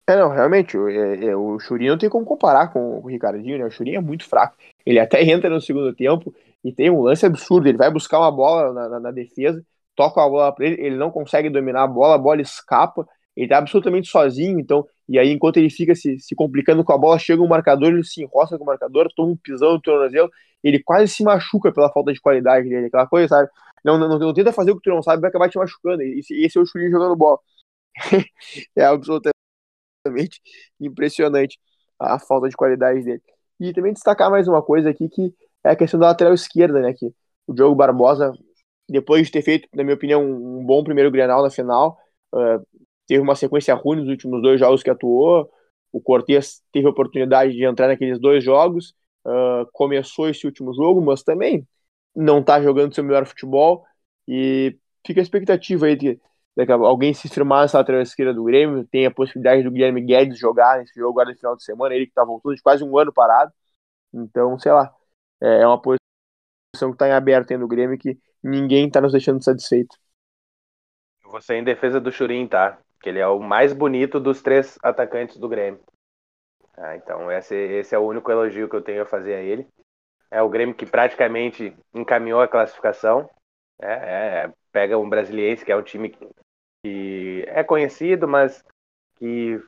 É, 0.08 0.16
não, 0.16 0.30
realmente, 0.30 0.78
o, 0.78 0.88
é, 0.88 1.26
é, 1.26 1.36
o 1.36 1.58
Churinho 1.60 1.92
não 1.94 1.98
tem 1.98 2.10
como 2.10 2.26
comparar 2.26 2.68
com 2.72 3.00
o 3.00 3.08
Ricardinho, 3.08 3.58
né? 3.58 3.66
O 3.66 3.72
Churinho 3.72 3.98
é 3.98 4.02
muito 4.02 4.28
fraco. 4.28 4.56
Ele 4.86 5.00
até 5.00 5.22
entra 5.26 5.50
no 5.50 5.60
segundo 5.60 5.94
tempo 5.96 6.34
e 6.64 6.72
tem 6.72 6.92
um 6.92 7.02
lance 7.02 7.26
absurdo. 7.26 7.68
Ele 7.68 7.78
vai 7.78 7.90
buscar 7.92 8.20
uma 8.20 8.32
bola 8.32 8.72
na, 8.72 8.90
na, 8.90 9.00
na 9.00 9.12
defesa, 9.12 9.64
toca 9.96 10.24
a 10.24 10.30
bola 10.30 10.54
para 10.54 10.66
ele, 10.66 10.82
ele 10.82 10.96
não 10.96 11.10
consegue 11.10 11.50
dominar 11.50 11.84
a 11.84 11.88
bola, 11.88 12.16
a 12.16 12.18
bola 12.20 12.42
escapa, 12.42 13.08
ele 13.36 13.48
tá 13.48 13.58
absolutamente 13.58 14.08
sozinho, 14.10 14.60
então, 14.60 14.86
e 15.10 15.18
aí 15.20 15.32
enquanto 15.32 15.58
ele 15.58 15.70
fica 15.70 15.96
se, 15.96 16.20
se 16.20 16.36
complicando 16.36 16.84
com 16.84 16.94
a 16.94 16.98
bola, 16.98 17.20
chega 17.20 17.42
um 17.42 17.48
marcador, 17.48 17.90
ele 17.90 18.04
se 18.04 18.22
enroça 18.22 18.58
com 18.58 18.64
o 18.64 18.68
marcador, 18.68 19.10
toma 19.16 19.32
um 19.32 19.38
pisão 19.38 19.74
no 19.74 19.82
tornozelo, 19.82 20.30
ele 20.64 20.82
quase 20.82 21.12
se 21.14 21.24
machuca 21.24 21.72
pela 21.72 21.92
falta 21.92 22.14
de 22.14 22.22
qualidade 22.22 22.70
dele, 22.70 22.88
aquela 22.88 23.08
coisa, 23.08 23.28
sabe? 23.28 23.50
Não, 23.84 23.98
não, 23.98 24.20
não, 24.20 24.34
tenta 24.34 24.52
fazer 24.52 24.72
o 24.72 24.76
que 24.78 24.84
tu 24.84 24.90
não 24.90 25.02
sabe, 25.04 25.22
vai 25.22 25.30
acabar 25.30 25.50
te 25.50 25.58
machucando. 25.58 26.02
Esse, 26.02 26.34
esse 26.44 26.58
é 26.58 26.62
o 26.62 26.66
Churinho 26.66 26.92
jogando 26.92 27.16
bola. 27.16 27.40
é 28.76 28.84
absolutamente 28.86 29.35
realmente 30.06 30.42
impressionante 30.80 31.60
a 32.00 32.20
falta 32.20 32.48
de 32.48 32.56
qualidade 32.56 33.04
dele. 33.04 33.22
E 33.60 33.74
também 33.74 33.94
destacar 33.94 34.30
mais 34.30 34.48
uma 34.48 34.62
coisa 34.62 34.90
aqui, 34.90 35.10
que 35.10 35.34
é 35.64 35.70
a 35.72 35.76
questão 35.76 36.00
da 36.00 36.08
lateral 36.08 36.34
esquerda, 36.34 36.80
né? 36.82 36.94
Que 36.94 37.12
o 37.48 37.54
Diogo 37.54 37.76
Barbosa, 37.76 38.32
depois 38.88 39.26
de 39.26 39.32
ter 39.32 39.42
feito, 39.42 39.68
na 39.74 39.84
minha 39.84 39.96
opinião, 39.96 40.24
um 40.24 40.64
bom 40.66 40.84
primeiro 40.84 41.12
Grenal 41.12 41.42
na 41.42 41.50
final, 41.50 41.98
uh, 42.34 42.66
teve 43.08 43.22
uma 43.22 43.36
sequência 43.36 43.74
ruim 43.74 43.98
nos 43.98 44.10
últimos 44.10 44.42
dois 44.42 44.60
jogos 44.60 44.84
que 44.84 44.90
atuou. 44.90 45.50
O 45.92 46.02
Cortes 46.02 46.62
teve 46.72 46.86
a 46.88 46.90
oportunidade 46.90 47.54
de 47.54 47.64
entrar 47.64 47.88
naqueles 47.88 48.20
dois 48.20 48.44
jogos, 48.44 48.94
uh, 49.26 49.66
começou 49.72 50.30
esse 50.30 50.46
último 50.46 50.74
jogo, 50.74 51.02
mas 51.02 51.24
também 51.24 51.66
não 52.16 52.40
está 52.40 52.62
jogando 52.62 52.94
seu 52.94 53.04
melhor 53.04 53.26
futebol. 53.26 53.86
E 54.28 54.78
fica 55.06 55.22
a 55.22 55.24
expectativa 55.24 55.86
aí 55.86 55.96
de 55.96 56.20
alguém 56.70 57.14
se 57.14 57.28
firmar 57.28 57.64
nessa 57.64 57.78
lateral 57.78 58.02
esquerda 58.02 58.34
do 58.34 58.44
Grêmio, 58.44 58.88
tem 58.88 59.06
a 59.06 59.12
possibilidade 59.12 59.64
do 59.64 59.72
Guilherme 59.72 60.02
Guedes 60.02 60.40
jogar 60.40 60.80
nesse 60.80 60.96
jogo 60.96 61.12
agora 61.12 61.32
no 61.32 61.38
final 61.38 61.56
de 61.56 61.64
semana, 61.64 61.94
ele 61.94 62.08
que 62.08 62.14
tá 62.14 62.24
voltando 62.24 62.56
de 62.56 62.62
quase 62.62 62.84
um 62.84 62.98
ano 62.98 63.12
parado. 63.12 63.52
Então, 64.14 64.58
sei 64.58 64.72
lá, 64.72 64.94
é, 65.42 65.62
é 65.62 65.68
uma 65.68 65.82
posição 65.82 66.92
que 66.92 66.98
tá 66.98 67.08
em 67.08 67.12
aberto 67.12 67.52
aí 67.52 67.58
no 67.58 67.68
Grêmio 67.68 67.98
que 67.98 68.18
ninguém 68.42 68.90
tá 68.90 69.02
nos 69.02 69.12
deixando 69.12 69.44
satisfeito. 69.44 69.98
Eu 71.24 71.32
vou 71.32 71.40
em 71.50 71.64
defesa 71.64 72.00
do 72.00 72.12
Churin, 72.12 72.48
tá? 72.48 72.80
Que 73.02 73.10
ele 73.10 73.20
é 73.20 73.28
o 73.28 73.40
mais 73.40 73.74
bonito 73.74 74.20
dos 74.20 74.42
três 74.42 74.78
atacantes 74.82 75.38
do 75.38 75.50
Grêmio. 75.50 75.82
Ah, 76.78 76.96
então, 76.96 77.32
esse, 77.32 77.56
esse 77.56 77.96
é 77.96 78.00
o 78.00 78.06
único 78.06 78.32
elogio 78.32 78.70
que 78.70 78.76
eu 78.76 78.82
tenho 78.82 79.02
a 79.02 79.06
fazer 79.06 79.36
a 79.36 79.42
ele. 79.42 79.68
É 80.32 80.42
o 80.42 80.50
Grêmio 80.50 80.76
que 80.76 80.86
praticamente 80.86 81.76
encaminhou 81.94 82.42
a 82.42 82.48
classificação. 82.48 83.30
É, 83.82 83.94
é, 83.94 84.54
pega 84.72 84.98
um 84.98 85.10
brasiliense, 85.10 85.66
que 85.66 85.72
é 85.72 85.76
um 85.76 85.84
time 85.84 86.16
que 86.86 87.44
é 87.48 87.64
conhecido, 87.64 88.28
mas 88.28 88.64
que 89.16 89.60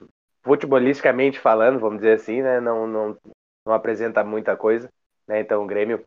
futebolisticamente 0.43 1.39
falando, 1.39 1.79
vamos 1.79 1.97
dizer 1.97 2.13
assim, 2.13 2.43
né, 2.43 2.59
não, 2.59 2.85
não, 2.85 3.17
não 3.65 3.73
apresenta 3.73 4.23
muita 4.23 4.55
coisa. 4.55 4.87
Né? 5.27 5.39
Então 5.39 5.63
o 5.63 5.65
Grêmio, 5.65 6.05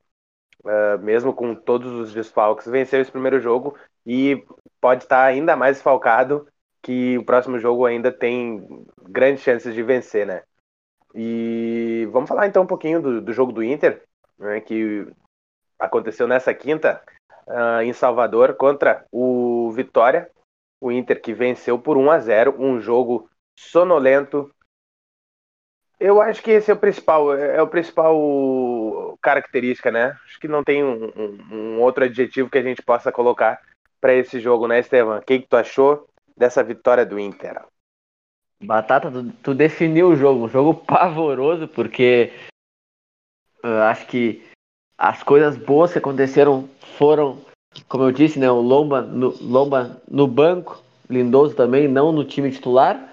uh, 0.65 1.03
mesmo 1.03 1.35
com 1.35 1.53
todos 1.53 1.93
os 1.93 2.15
desfalques, 2.15 2.69
venceu 2.69 3.01
esse 3.01 3.11
primeiro 3.11 3.41
jogo 3.41 3.77
e 4.07 4.45
pode 4.81 5.03
estar 5.03 5.25
ainda 5.25 5.57
mais 5.57 5.79
desfalcado 5.79 6.47
que 6.81 7.19
o 7.19 7.25
próximo 7.25 7.59
jogo 7.59 7.85
ainda 7.85 8.13
tem 8.13 8.87
grandes 9.03 9.43
chances 9.43 9.75
de 9.75 9.83
vencer, 9.83 10.25
né? 10.25 10.45
E 11.13 12.09
vamos 12.13 12.29
falar 12.29 12.47
então 12.47 12.63
um 12.63 12.69
pouquinho 12.69 13.03
do, 13.03 13.21
do 13.21 13.33
jogo 13.33 13.51
do 13.51 13.65
Inter, 13.65 14.01
né, 14.39 14.61
que 14.61 15.09
aconteceu 15.77 16.29
nessa 16.29 16.55
quinta 16.55 17.03
uh, 17.49 17.83
em 17.83 17.93
Salvador 17.93 18.55
contra 18.55 19.05
o 19.11 19.73
Vitória, 19.73 20.31
o 20.81 20.91
Inter 20.91 21.21
que 21.21 21.35
venceu 21.35 21.79
por 21.79 21.97
1 21.97 22.11
a 22.11 22.19
0 22.19 22.57
um 22.59 22.81
jogo 22.81 23.29
sonolento, 23.59 24.51
Eu 25.99 26.23
acho 26.23 26.43
que 26.43 26.51
esse 26.51 26.71
é 26.71 26.75
o 26.75 26.79
principal, 26.79 27.35
é 27.35 27.61
o 27.61 27.69
principal 27.69 29.19
característica, 29.21 29.91
né? 29.91 30.17
Acho 30.25 30.41
que 30.41 30.49
não 30.49 30.65
tem 30.65 30.83
um, 30.83 31.13
um, 31.15 31.55
um 31.55 31.81
outro 31.81 32.05
adjetivo 32.05 32.49
que 32.49 32.57
a 32.57 32.63
gente 32.63 32.81
possa 32.81 33.13
colocar 33.13 33.61
para 34.01 34.15
esse 34.15 34.41
jogo, 34.41 34.67
né, 34.67 34.79
Estevam? 34.79 35.19
O 35.19 35.23
que, 35.23 35.41
que 35.41 35.47
tu 35.47 35.57
achou 35.57 36.09
dessa 36.35 36.65
vitória 36.65 37.05
do 37.05 37.19
Inter? 37.19 37.63
Batata, 38.63 39.11
tu, 39.11 39.31
tu 39.43 39.55
definiu 39.55 40.09
o 40.09 40.17
jogo, 40.17 40.47
um 40.47 40.49
jogo 40.49 40.75
pavoroso, 40.75 41.69
porque 41.69 42.33
uh, 43.63 43.83
acho 43.91 44.07
que 44.07 44.43
as 44.97 45.23
coisas 45.23 45.57
boas 45.57 45.93
que 45.93 45.99
aconteceram 45.99 46.69
foram, 46.99 47.45
como 47.89 48.05
eu 48.05 48.13
disse, 48.13 48.39
né, 48.39 48.51
o 48.51 48.61
Lomba 48.61 49.03
no, 49.03 49.35
Lomba 49.41 50.01
no 50.11 50.27
banco, 50.27 50.83
Lindoso 51.09 51.55
também, 51.55 51.89
não 51.89 52.13
no 52.13 52.25
time 52.25 52.51
titular. 52.51 53.09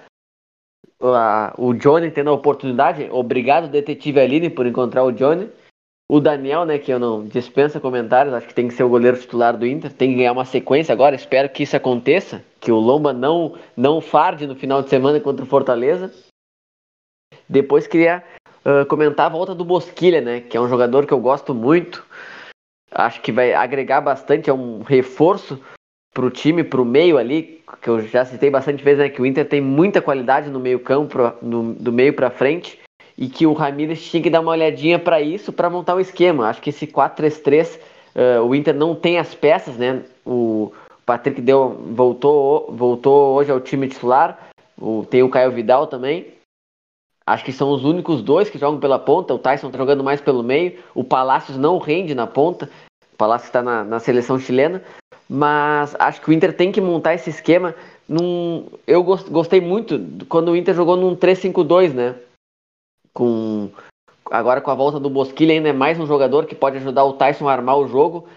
O 1.56 1.74
Johnny 1.74 2.10
tendo 2.10 2.30
a 2.30 2.34
oportunidade, 2.34 3.08
obrigado 3.10 3.68
detetive 3.68 4.20
Aline 4.20 4.50
por 4.50 4.66
encontrar 4.66 5.04
o 5.04 5.12
Johnny. 5.12 5.48
O 6.10 6.20
Daniel, 6.20 6.64
né, 6.64 6.78
que 6.78 6.90
eu 6.90 6.98
não 6.98 7.24
dispensa 7.24 7.78
comentários, 7.78 8.34
acho 8.34 8.46
que 8.46 8.54
tem 8.54 8.66
que 8.66 8.74
ser 8.74 8.82
o 8.82 8.88
goleiro 8.88 9.18
titular 9.18 9.56
do 9.56 9.66
Inter, 9.66 9.92
tem 9.92 10.10
que 10.10 10.16
ganhar 10.16 10.32
uma 10.32 10.46
sequência 10.46 10.92
agora, 10.92 11.14
espero 11.14 11.50
que 11.50 11.64
isso 11.64 11.76
aconteça, 11.76 12.42
que 12.60 12.72
o 12.72 12.78
Lomba 12.78 13.12
não 13.12 13.56
não 13.76 14.00
farde 14.00 14.46
no 14.46 14.56
final 14.56 14.82
de 14.82 14.88
semana 14.88 15.20
contra 15.20 15.44
o 15.44 15.48
Fortaleza. 15.48 16.10
Depois 17.46 17.86
queria 17.86 18.24
uh, 18.64 18.86
comentar 18.86 19.26
a 19.26 19.28
volta 19.28 19.54
do 19.54 19.66
Bosquilha, 19.66 20.20
né, 20.20 20.40
que 20.40 20.56
é 20.56 20.60
um 20.60 20.68
jogador 20.68 21.06
que 21.06 21.12
eu 21.12 21.20
gosto 21.20 21.54
muito. 21.54 22.04
Acho 22.90 23.20
que 23.20 23.32
vai 23.32 23.52
agregar 23.52 24.00
bastante, 24.00 24.48
é 24.48 24.52
um 24.52 24.82
reforço 24.82 25.60
para 26.14 26.24
o 26.24 26.30
time, 26.30 26.64
para 26.64 26.80
o 26.80 26.84
meio 26.84 27.18
ali, 27.18 27.62
que 27.82 27.88
eu 27.88 28.00
já 28.00 28.24
citei 28.24 28.50
bastante 28.50 28.82
vezes, 28.82 28.98
né, 28.98 29.08
que 29.08 29.20
o 29.20 29.26
Inter 29.26 29.46
tem 29.46 29.60
muita 29.60 30.00
qualidade 30.00 30.50
no 30.50 30.58
meio 30.58 30.80
campo, 30.80 31.18
no, 31.42 31.74
do 31.74 31.92
meio 31.92 32.12
para 32.12 32.30
frente 32.30 32.78
e 33.16 33.28
que 33.28 33.46
o 33.46 33.52
Ramires 33.52 34.08
tinha 34.08 34.22
que 34.22 34.30
dar 34.30 34.40
uma 34.40 34.52
olhadinha 34.52 34.98
para 34.98 35.20
isso 35.20 35.52
para 35.52 35.68
montar 35.68 35.96
o 35.96 36.00
esquema. 36.00 36.48
Acho 36.48 36.62
que 36.62 36.70
esse 36.70 36.86
4-3-3 36.86 37.76
uh, 37.76 37.80
eh, 38.14 38.40
o 38.40 38.54
Inter 38.54 38.74
não 38.74 38.94
tem 38.94 39.18
as 39.18 39.34
peças, 39.34 39.76
né? 39.76 40.02
O 40.24 40.72
Patrick 41.04 41.40
deu, 41.40 41.70
voltou, 41.90 42.72
voltou 42.72 43.34
hoje 43.34 43.50
ao 43.50 43.60
time 43.60 43.88
titular. 43.88 44.38
O, 44.80 45.04
tem 45.04 45.24
o 45.24 45.28
Caio 45.28 45.50
Vidal 45.50 45.88
também. 45.88 46.37
Acho 47.28 47.44
que 47.44 47.52
são 47.52 47.70
os 47.70 47.84
únicos 47.84 48.22
dois 48.22 48.48
que 48.48 48.58
jogam 48.58 48.80
pela 48.80 48.98
ponta. 48.98 49.34
O 49.34 49.38
Tyson 49.38 49.70
tá 49.70 49.78
jogando 49.78 50.02
mais 50.02 50.20
pelo 50.20 50.42
meio. 50.42 50.78
O 50.94 51.04
Palácios 51.04 51.56
não 51.56 51.78
rende 51.78 52.14
na 52.14 52.26
ponta. 52.26 52.70
O 53.12 53.16
Palácios 53.16 53.48
está 53.48 53.62
na, 53.62 53.84
na 53.84 54.00
seleção 54.00 54.38
chilena. 54.38 54.82
Mas 55.28 55.94
acho 55.98 56.20
que 56.20 56.30
o 56.30 56.32
Inter 56.32 56.56
tem 56.56 56.72
que 56.72 56.80
montar 56.80 57.14
esse 57.14 57.28
esquema. 57.28 57.74
Num... 58.08 58.66
Eu 58.86 59.02
gostei 59.02 59.60
muito 59.60 60.00
quando 60.28 60.52
o 60.52 60.56
Inter 60.56 60.74
jogou 60.74 60.96
num 60.96 61.14
3-5-2, 61.14 61.92
né? 61.92 62.14
com 63.18 63.70
agora 64.30 64.60
com 64.60 64.70
a 64.70 64.74
volta 64.74 65.00
do 65.00 65.10
Bosquilha 65.10 65.52
ainda 65.52 65.70
é 65.70 65.72
mais 65.72 65.98
um 65.98 66.06
jogador 66.06 66.46
que 66.46 66.54
pode 66.54 66.76
ajudar 66.76 67.04
o 67.04 67.14
Tyson 67.14 67.48
a 67.48 67.52
armar 67.52 67.76
o 67.76 67.88
jogo. 67.88 68.28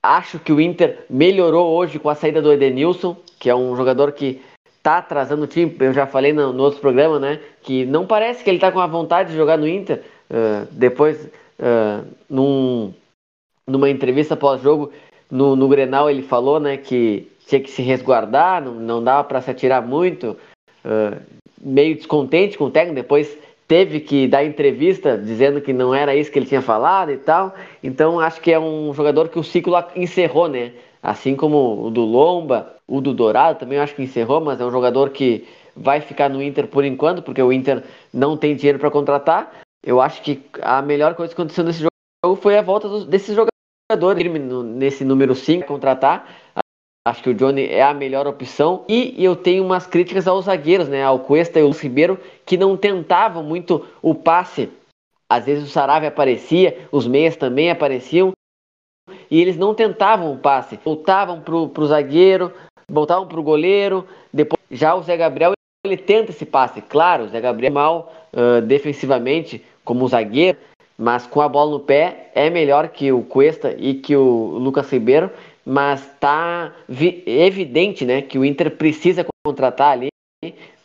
Acho 0.00 0.38
que 0.38 0.52
o 0.52 0.60
Inter 0.60 1.04
melhorou 1.10 1.74
hoje 1.74 1.98
com 1.98 2.08
a 2.08 2.14
saída 2.14 2.40
do 2.40 2.52
Edenilson, 2.52 3.16
que 3.40 3.50
é 3.50 3.54
um 3.56 3.74
jogador 3.74 4.12
que 4.12 4.40
tá 4.88 4.98
atrasando 4.98 5.44
o 5.44 5.46
time. 5.46 5.74
Eu 5.78 5.92
já 5.92 6.06
falei 6.06 6.32
no, 6.32 6.52
no 6.52 6.62
outro 6.62 6.80
programa, 6.80 7.18
né? 7.18 7.40
Que 7.62 7.84
não 7.84 8.06
parece 8.06 8.42
que 8.42 8.48
ele 8.48 8.58
tá 8.58 8.72
com 8.72 8.80
a 8.80 8.86
vontade 8.86 9.30
de 9.30 9.36
jogar 9.36 9.58
no 9.58 9.68
Inter. 9.68 10.02
Uh, 10.30 10.66
depois, 10.70 11.26
uh, 11.58 12.06
num, 12.28 12.94
numa 13.66 13.90
entrevista 13.90 14.34
pós-jogo, 14.34 14.90
no, 15.30 15.54
no 15.54 15.68
Grenal, 15.68 16.08
ele 16.08 16.22
falou, 16.22 16.58
né? 16.58 16.78
Que 16.78 17.30
tinha 17.46 17.60
que 17.60 17.70
se 17.70 17.82
resguardar, 17.82 18.64
não, 18.64 18.74
não 18.74 19.04
dava 19.04 19.24
para 19.24 19.42
se 19.42 19.50
atirar 19.50 19.86
muito. 19.86 20.36
Uh, 20.82 21.20
meio 21.60 21.94
descontente 21.94 22.56
com 22.56 22.64
o 22.64 22.70
técnico. 22.70 22.94
Depois 22.94 23.36
teve 23.66 24.00
que 24.00 24.26
dar 24.26 24.42
entrevista 24.42 25.18
dizendo 25.18 25.60
que 25.60 25.74
não 25.74 25.94
era 25.94 26.16
isso 26.16 26.32
que 26.32 26.38
ele 26.38 26.46
tinha 26.46 26.62
falado 26.62 27.12
e 27.12 27.18
tal. 27.18 27.54
Então 27.84 28.18
acho 28.18 28.40
que 28.40 28.50
é 28.50 28.58
um 28.58 28.94
jogador 28.94 29.28
que 29.28 29.38
o 29.38 29.44
ciclo 29.44 29.76
encerrou, 29.94 30.48
né? 30.48 30.72
Assim 31.02 31.36
como 31.36 31.86
o 31.86 31.90
do 31.90 32.04
Lomba, 32.04 32.74
o 32.86 33.00
do 33.00 33.14
Dourado 33.14 33.58
também 33.58 33.78
acho 33.78 33.94
que 33.94 34.02
encerrou, 34.02 34.40
mas 34.40 34.60
é 34.60 34.64
um 34.64 34.70
jogador 34.70 35.10
que 35.10 35.46
vai 35.76 36.00
ficar 36.00 36.28
no 36.28 36.42
Inter 36.42 36.66
por 36.66 36.84
enquanto, 36.84 37.22
porque 37.22 37.42
o 37.42 37.52
Inter 37.52 37.84
não 38.12 38.36
tem 38.36 38.56
dinheiro 38.56 38.78
para 38.78 38.90
contratar. 38.90 39.52
Eu 39.82 40.00
acho 40.00 40.22
que 40.22 40.42
a 40.60 40.82
melhor 40.82 41.14
coisa 41.14 41.34
que 41.34 41.40
aconteceu 41.40 41.64
nesse 41.64 41.80
jogo 41.80 42.36
foi 42.36 42.58
a 42.58 42.62
volta 42.62 42.88
dos, 42.88 43.06
desses 43.06 43.34
jogadores 43.34 44.30
nesse 44.64 45.04
número 45.04 45.34
5 45.34 45.66
contratar. 45.66 46.28
Acho 47.06 47.22
que 47.22 47.30
o 47.30 47.34
Johnny 47.34 47.64
é 47.64 47.82
a 47.82 47.94
melhor 47.94 48.26
opção. 48.26 48.84
E 48.88 49.14
eu 49.22 49.34
tenho 49.34 49.64
umas 49.64 49.86
críticas 49.86 50.28
aos 50.28 50.44
zagueiros, 50.44 50.88
né? 50.88 51.02
Ao 51.02 51.18
Cuesta 51.20 51.58
e 51.58 51.62
ao 51.62 51.70
Ribeiro, 51.70 52.20
que 52.44 52.58
não 52.58 52.76
tentavam 52.76 53.42
muito 53.42 53.86
o 54.02 54.14
passe. 54.14 54.68
Às 55.30 55.46
vezes 55.46 55.64
o 55.64 55.70
Saravia 55.70 56.08
aparecia, 56.08 56.86
os 56.90 57.06
meias 57.06 57.36
também 57.36 57.70
apareciam. 57.70 58.32
E 59.30 59.40
eles 59.40 59.56
não 59.56 59.74
tentavam 59.74 60.32
o 60.32 60.38
passe. 60.38 60.78
Voltavam 60.84 61.40
pro, 61.40 61.68
pro 61.68 61.86
zagueiro, 61.86 62.52
voltavam 62.88 63.26
pro 63.26 63.42
goleiro. 63.42 64.06
Depois, 64.32 64.60
já 64.70 64.94
o 64.94 65.02
Zé 65.02 65.16
Gabriel, 65.16 65.52
ele 65.84 65.96
tenta 65.96 66.30
esse 66.30 66.46
passe. 66.46 66.80
Claro, 66.80 67.24
o 67.24 67.28
Zé 67.28 67.40
Gabriel 67.40 67.70
é 67.70 67.74
mal 67.74 68.12
uh, 68.32 68.62
defensivamente, 68.62 69.64
como 69.84 70.08
zagueiro. 70.08 70.58
Mas 70.96 71.26
com 71.26 71.40
a 71.40 71.48
bola 71.48 71.70
no 71.70 71.80
pé, 71.80 72.30
é 72.34 72.50
melhor 72.50 72.88
que 72.88 73.12
o 73.12 73.22
Cuesta 73.22 73.74
e 73.78 73.94
que 73.94 74.16
o 74.16 74.58
Lucas 74.58 74.90
Ribeiro 74.90 75.30
mas 75.68 76.10
tá 76.18 76.72
evidente, 77.26 78.06
né, 78.06 78.22
que 78.22 78.38
o 78.38 78.44
Inter 78.44 78.70
precisa 78.70 79.26
contratar 79.44 79.92
ali, 79.92 80.08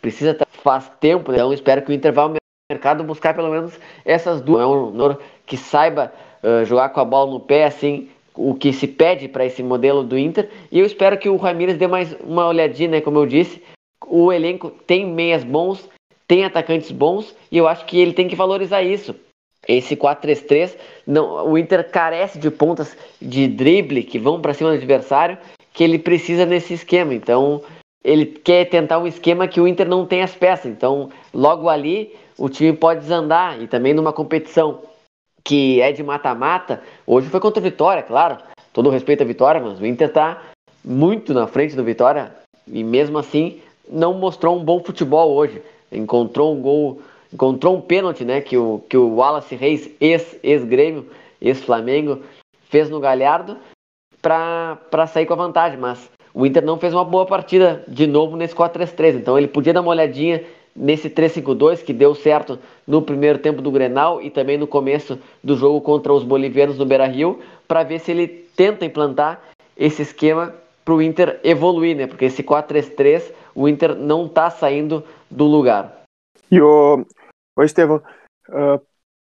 precisa 0.02 0.38
faz 0.62 0.92
tempo, 1.00 1.32
né? 1.32 1.38
então 1.38 1.54
espero 1.54 1.82
que 1.82 1.92
o 1.92 1.94
Inter 1.94 2.12
vá 2.12 2.24
ao 2.24 2.34
mercado 2.70 3.02
buscar 3.02 3.34
pelo 3.34 3.50
menos 3.50 3.80
essas 4.04 4.42
duas, 4.42 4.62
é 4.62 4.66
um 4.66 5.18
que 5.46 5.56
saiba 5.56 6.12
uh, 6.44 6.66
jogar 6.66 6.90
com 6.90 7.00
a 7.00 7.06
bola 7.06 7.32
no 7.32 7.40
pé, 7.40 7.64
assim, 7.64 8.10
o 8.36 8.54
que 8.54 8.74
se 8.74 8.88
pede 8.88 9.28
para 9.28 9.46
esse 9.46 9.62
modelo 9.62 10.04
do 10.04 10.18
Inter, 10.18 10.50
e 10.72 10.80
eu 10.80 10.86
espero 10.86 11.18
que 11.18 11.30
o 11.30 11.38
Ramires 11.38 11.78
dê 11.78 11.88
mais 11.88 12.16
uma 12.22 12.48
olhadinha, 12.48 12.90
né, 12.90 13.02
como 13.02 13.20
eu 13.20 13.26
disse, 13.26 13.62
o 14.08 14.32
elenco 14.32 14.70
tem 14.70 15.06
meias 15.06 15.44
bons, 15.44 15.88
tem 16.28 16.46
atacantes 16.46 16.92
bons, 16.92 17.36
e 17.52 17.58
eu 17.58 17.68
acho 17.68 17.86
que 17.86 18.00
ele 18.00 18.14
tem 18.14 18.28
que 18.28 18.36
valorizar 18.36 18.82
isso. 18.82 19.16
Esse 19.68 19.96
4-3-3, 19.96 20.76
não, 21.08 21.48
o 21.50 21.58
Inter 21.58 21.90
carece 21.90 22.38
de 22.38 22.52
pontas 22.52 22.98
de 23.22 23.48
drible 23.48 24.04
que 24.04 24.20
vão 24.20 24.42
para 24.42 24.54
cima 24.54 24.72
do 24.72 24.76
adversário, 24.76 25.38
que 25.74 25.84
ele 25.84 25.98
precisa 25.98 26.46
nesse 26.46 26.74
esquema. 26.74 27.14
Então, 27.14 27.62
ele 28.04 28.26
quer 28.26 28.66
tentar 28.66 29.00
um 29.00 29.08
esquema 29.08 29.48
que 29.48 29.62
o 29.62 29.68
Inter 29.68 29.88
não 29.88 30.06
tem 30.06 30.22
as 30.22 30.36
peças. 30.36 30.66
Então, 30.66 31.10
logo 31.34 31.70
ali, 31.70 32.14
o 32.38 32.50
time 32.50 32.74
pode 32.74 33.00
desandar. 33.00 33.62
E 33.62 33.68
também 33.68 33.94
numa 33.94 34.12
competição 34.12 34.82
que 35.44 35.82
é 35.82 35.92
de 35.92 36.04
mata-mata, 36.04 36.82
hoje 37.06 37.28
foi 37.30 37.40
contra 37.40 37.60
o 37.60 37.64
Vitória, 37.64 38.04
claro. 38.04 38.38
Todo 38.72 38.90
respeito 38.90 39.22
à 39.22 39.26
Vitória, 39.26 39.62
mas 39.62 39.80
o 39.80 39.86
Inter 39.86 40.08
está 40.08 40.42
muito 40.84 41.34
na 41.34 41.48
frente 41.48 41.76
do 41.76 41.84
Vitória 41.84 42.34
e 42.68 42.84
mesmo 42.84 43.18
assim 43.18 43.60
não 43.90 44.14
mostrou 44.14 44.58
um 44.58 44.64
bom 44.64 44.84
futebol 44.84 45.34
hoje. 45.34 45.62
Encontrou 45.92 46.56
um 46.56 46.62
gol 46.62 47.02
encontrou 47.34 47.76
um 47.76 47.82
pênalti, 47.82 48.24
né, 48.24 48.40
que 48.42 48.56
o, 48.56 48.84
que 48.88 48.96
o 48.96 49.16
Wallace 49.16 49.56
Reis, 49.56 49.90
ex-Grêmio, 50.00 51.08
ex 51.42 51.58
ex-Flamengo, 51.58 52.22
fez 52.70 52.90
no 52.90 53.00
Galhardo 53.00 53.58
para 54.22 55.08
sair 55.08 55.26
com 55.26 55.34
a 55.34 55.38
vantagem, 55.38 55.80
mas 55.80 56.10
o 56.34 56.46
Inter 56.46 56.64
não 56.64 56.78
fez 56.78 56.94
uma 56.94 57.04
boa 57.04 57.26
partida 57.26 57.84
de 57.88 58.08
novo 58.08 58.38
nesse 58.38 58.56
4-3-3, 58.56 59.16
então 59.16 59.38
ele 59.38 59.48
podia 59.48 59.74
dar 59.74 59.82
uma 59.82 59.90
olhadinha 59.90 60.44
nesse 60.76 61.10
3-5-2 61.10 61.84
que 61.84 61.94
deu 61.94 62.16
certo 62.16 62.60
no 62.88 63.02
primeiro 63.02 63.40
tempo 63.40 63.62
do 63.62 63.72
Grenal 63.72 64.22
e 64.22 64.30
também 64.30 64.58
no 64.58 64.68
começo 64.68 65.20
do 65.44 65.56
jogo 65.56 65.82
contra 65.82 66.14
os 66.14 66.24
bolivianos 66.24 66.78
no 66.78 66.86
Beira-Rio, 66.86 67.40
para 67.68 67.84
ver 67.84 68.00
se 68.00 68.12
ele 68.12 68.28
tenta 68.28 68.86
implantar 68.86 69.42
esse 69.78 70.02
esquema 70.02 70.54
para 70.84 70.94
o 70.94 71.02
Inter 71.02 71.40
evoluir, 71.44 71.96
né? 71.96 72.08
Porque 72.08 72.26
esse 72.26 72.44
4-3-3 72.44 73.32
o 73.56 73.68
Inter 73.68 73.96
não 73.96 74.26
está 74.26 74.50
saindo 74.50 75.04
do 75.30 75.46
lugar. 75.46 76.04
E 76.52 76.62
o, 76.62 77.06
Oi, 77.56 77.66
Estevão. 77.66 78.02
Uh, 78.50 78.82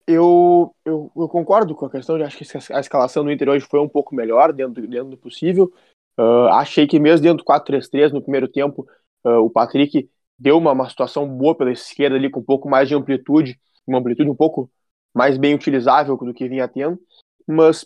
eu, 0.07 0.75
eu, 0.85 1.11
eu, 1.15 1.27
concordo 1.27 1.73
com 1.73 1.85
a 1.85 1.89
questão 1.89 2.15
acho 2.23 2.37
que 2.37 2.73
a 2.73 2.79
escalação 2.79 3.23
do 3.23 3.31
Inter 3.31 3.49
hoje 3.49 3.65
foi 3.69 3.79
um 3.79 3.89
pouco 3.89 4.13
melhor, 4.13 4.53
dentro, 4.53 4.87
dentro 4.87 5.09
do 5.09 5.17
possível. 5.17 5.71
Uh, 6.19 6.47
achei 6.51 6.85
que 6.85 6.99
mesmo 6.99 7.23
dentro 7.23 7.43
do 7.43 7.45
4-3-3, 7.45 8.11
no 8.11 8.21
primeiro 8.21 8.47
tempo, 8.47 8.87
uh, 9.25 9.39
o 9.39 9.49
Patrick 9.49 10.07
deu 10.41 10.57
uma, 10.57 10.71
uma 10.71 10.89
situação 10.89 11.27
boa 11.27 11.55
pela 11.55 11.71
esquerda 11.71 12.15
ali, 12.15 12.29
com 12.29 12.39
um 12.39 12.43
pouco 12.43 12.67
mais 12.67 12.89
de 12.89 12.95
amplitude, 12.95 13.59
uma 13.85 13.99
amplitude 13.99 14.29
um 14.29 14.35
pouco 14.35 14.69
mais 15.13 15.37
bem 15.37 15.53
utilizável 15.53 16.17
do 16.17 16.33
que 16.33 16.49
vinha 16.49 16.67
tendo. 16.67 16.99
Mas, 17.47 17.85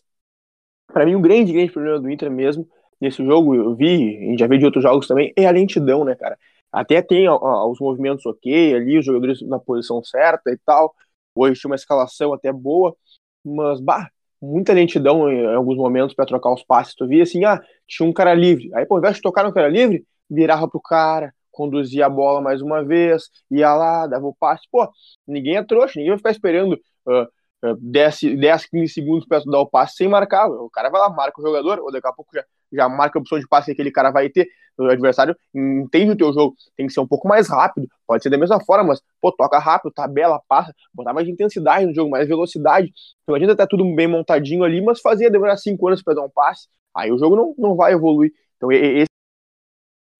para 0.88 1.06
mim, 1.06 1.16
um 1.16 1.22
grande, 1.22 1.52
grande 1.52 1.72
problema 1.72 2.00
do 2.00 2.10
Inter 2.10 2.32
mesmo, 2.32 2.68
nesse 3.02 3.24
jogo, 3.26 3.56
eu 3.56 3.76
vi, 3.76 4.38
já 4.38 4.48
viu 4.48 4.58
de 4.58 4.66
outros 4.66 4.84
jogos 4.84 5.06
também, 5.06 5.34
é 5.36 5.46
a 5.46 5.52
lentidão, 5.52 6.06
né, 6.06 6.16
cara? 6.16 6.38
Até 6.72 7.02
tem 7.02 7.28
ó, 7.28 7.70
os 7.70 7.80
movimentos 7.80 8.26
ok 8.26 8.74
ali, 8.74 8.98
os 9.00 9.06
jogadores 9.06 9.42
na 9.42 9.60
posição 9.60 10.02
certa 10.04 10.50
e 10.52 10.58
tal. 10.66 10.94
Hoje 11.36 11.60
tinha 11.60 11.70
uma 11.70 11.76
escalação 11.76 12.34
até 12.34 12.54
boa, 12.54 12.96
mas 13.44 13.82
bah, 13.82 14.10
muita 14.42 14.74
lentidão 14.74 15.30
em, 15.30 15.42
em 15.42 15.56
alguns 15.56 15.78
momentos 15.78 16.16
para 16.16 16.26
trocar 16.26 16.54
os 16.54 16.64
passes. 16.64 16.96
Tu 16.96 17.06
via 17.08 17.24
assim, 17.24 17.44
ah, 17.44 17.62
tinha 17.88 18.08
um 18.08 18.14
cara 18.14 18.34
livre. 18.34 18.74
Aí, 18.74 18.86
pô, 18.86 18.96
ao 18.96 19.00
invés 19.00 19.18
de 19.18 19.22
tocar 19.22 19.44
no 19.44 19.54
cara 19.54 19.68
livre, 19.68 20.06
virava 20.30 20.70
pro 20.70 20.80
cara, 20.82 21.34
conduzia 21.56 22.06
a 22.06 22.10
bola 22.10 22.42
mais 22.42 22.62
uma 22.62 22.84
vez, 22.84 23.30
ia 23.50 23.74
lá, 23.74 24.06
dava 24.06 24.28
o 24.28 24.36
passe. 24.36 24.68
Pô, 24.70 24.88
ninguém 25.26 25.56
é 25.56 25.64
trouxa, 25.64 25.94
ninguém 25.96 26.12
vai 26.12 26.18
ficar 26.18 26.32
esperando 26.32 26.74
uh, 27.08 27.76
10, 27.80 28.38
10, 28.38 28.66
15 28.68 28.94
segundos 28.94 29.26
para 29.26 29.42
dar 29.46 29.60
o 29.60 29.70
passe 29.70 29.96
sem 29.96 30.08
marcar. 30.08 30.48
O 30.50 30.70
cara 30.70 30.90
vai 30.90 31.02
lá, 31.02 31.10
marca 31.10 31.40
o 31.40 31.44
jogador, 31.44 31.80
ou 31.80 31.92
daqui 31.92 32.08
a 32.08 32.14
pouco 32.14 32.32
já, 32.36 32.44
já 32.72 32.90
marca 32.90 33.18
a 33.18 33.22
opção 33.22 33.40
de 33.40 33.48
passe 33.48 33.68
que 33.68 33.72
aquele 33.72 33.92
cara 33.92 34.12
vai 34.12 34.30
ter. 34.30 34.48
O 34.78 34.84
adversário 34.84 35.36
entende 35.54 36.12
o 36.12 36.18
teu 36.18 36.34
jogo, 36.34 36.54
tem 36.76 36.86
que 36.86 36.92
ser 36.92 37.00
um 37.00 37.08
pouco 37.08 37.30
mais 37.30 37.48
rápido, 37.48 37.88
pode 38.06 38.22
ser 38.22 38.30
da 38.30 38.38
mesma 38.38 38.60
forma, 38.60 38.84
mas, 38.90 39.02
pô, 39.22 39.32
toca 39.32 39.58
rápido, 39.58 39.94
tabela, 39.94 40.42
passa, 40.50 40.74
botar 40.94 41.14
mais 41.14 41.30
intensidade 41.30 41.86
no 41.86 41.96
jogo, 41.96 42.12
mais 42.12 42.28
velocidade. 42.28 42.92
Adianta 43.30 43.54
estar 43.54 43.68
tudo 43.68 43.86
bem 43.96 44.08
montadinho 44.08 44.66
ali, 44.66 44.82
mas 44.84 45.00
fazia 45.00 45.32
demorar 45.32 45.56
5 45.56 45.88
anos 45.88 46.04
para 46.04 46.16
dar 46.16 46.24
um 46.24 46.30
passe, 46.30 46.68
aí 46.94 47.10
o 47.10 47.18
jogo 47.18 47.38
não, 47.38 47.56
não 47.58 47.76
vai 47.76 47.94
evoluir. 47.94 48.34
Então, 48.58 48.70
esse 48.70 49.15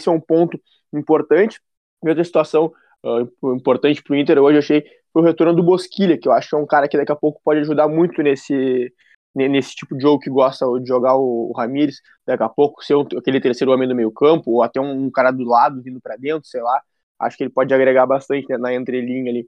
é 0.10 0.12
um 0.12 0.20
ponto 0.20 0.60
importante. 0.94 1.60
E 2.04 2.10
outra 2.10 2.24
situação 2.24 2.72
uh, 3.04 3.56
importante 3.56 4.04
para 4.04 4.14
o 4.14 4.16
Inter 4.16 4.40
hoje, 4.40 4.56
eu 4.56 4.60
achei, 4.60 4.84
foi 5.12 5.22
o 5.22 5.26
retorno 5.26 5.56
do 5.56 5.64
Bosquilha, 5.64 6.18
que 6.18 6.28
eu 6.28 6.32
acho 6.32 6.50
que 6.50 6.56
é 6.56 6.58
um 6.58 6.66
cara 6.66 6.88
que 6.88 6.98
daqui 6.98 7.12
a 7.12 7.16
pouco 7.16 7.42
pode 7.44 7.62
ajudar 7.62 7.88
muito 7.88 8.22
nesse, 8.22 8.94
nesse 9.34 9.76
tipo 9.76 9.96
de 9.96 10.02
jogo 10.02 10.20
que 10.20 10.30
gosta 10.30 10.66
de 10.80 10.88
jogar 10.88 11.16
o, 11.16 11.52
Ramires, 11.56 12.02
daqui 12.26 12.44
a 12.44 12.50
pouco 12.50 12.84
ser 12.84 12.96
aquele 13.18 13.42
terceiro 13.42 13.74
homem 13.74 13.88
do 13.88 13.96
meio 13.96 14.12
campo, 14.12 14.52
ou 14.52 14.64
até 14.64 14.80
um, 14.80 15.10
cara 15.12 15.32
do 15.32 15.44
lado 15.44 15.82
vindo 15.82 16.00
para 16.02 16.16
dentro, 16.16 16.48
sei 16.48 16.62
lá. 16.62 16.82
Acho 17.20 17.38
que 17.38 17.44
ele 17.44 17.52
pode 17.52 17.74
agregar 17.74 18.06
bastante 18.06 18.48
né, 18.50 18.58
na 18.58 18.74
entrelinha 18.74 19.32
ali. 19.32 19.48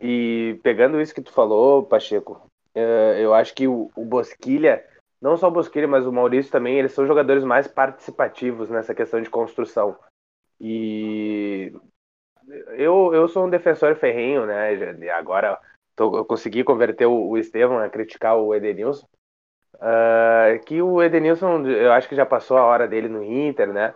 E 0.00 0.58
pegando 0.62 1.00
isso 1.00 1.14
que 1.14 1.22
tu 1.22 1.32
falou, 1.32 1.82
Pacheco, 1.82 2.48
uh, 2.76 3.18
eu 3.18 3.34
acho 3.34 3.54
que 3.54 3.66
o 3.66 3.90
Bosquilha, 3.96 4.82
não 5.20 5.36
só 5.36 5.48
o 5.48 5.52
Bosquilha, 5.52 5.88
mas 5.88 6.06
o 6.06 6.12
Maurício 6.12 6.50
também, 6.50 6.78
eles 6.78 6.92
são 6.92 7.06
jogadores 7.06 7.44
mais 7.44 7.66
participativos 7.66 8.70
nessa 8.70 8.94
questão 8.94 9.20
de 9.20 9.28
construção. 9.28 9.98
E 10.60 11.72
eu, 12.76 13.12
eu 13.12 13.28
sou 13.28 13.46
um 13.46 13.50
defensor 13.50 13.96
ferrenho, 13.96 14.46
né? 14.46 14.70
Agora 15.10 15.58
tô, 15.94 16.16
eu 16.16 16.24
consegui 16.24 16.64
converter 16.64 17.06
o, 17.06 17.28
o 17.28 17.38
Estevam 17.38 17.78
a 17.78 17.88
criticar 17.88 18.36
o 18.36 18.54
Edenilson. 18.54 19.06
Uh, 19.74 20.58
que 20.64 20.80
o 20.80 21.02
Edenilson, 21.02 21.66
eu 21.66 21.92
acho 21.92 22.08
que 22.08 22.16
já 22.16 22.26
passou 22.26 22.56
a 22.56 22.64
hora 22.64 22.88
dele 22.88 23.08
no 23.08 23.22
Inter, 23.22 23.72
né? 23.72 23.94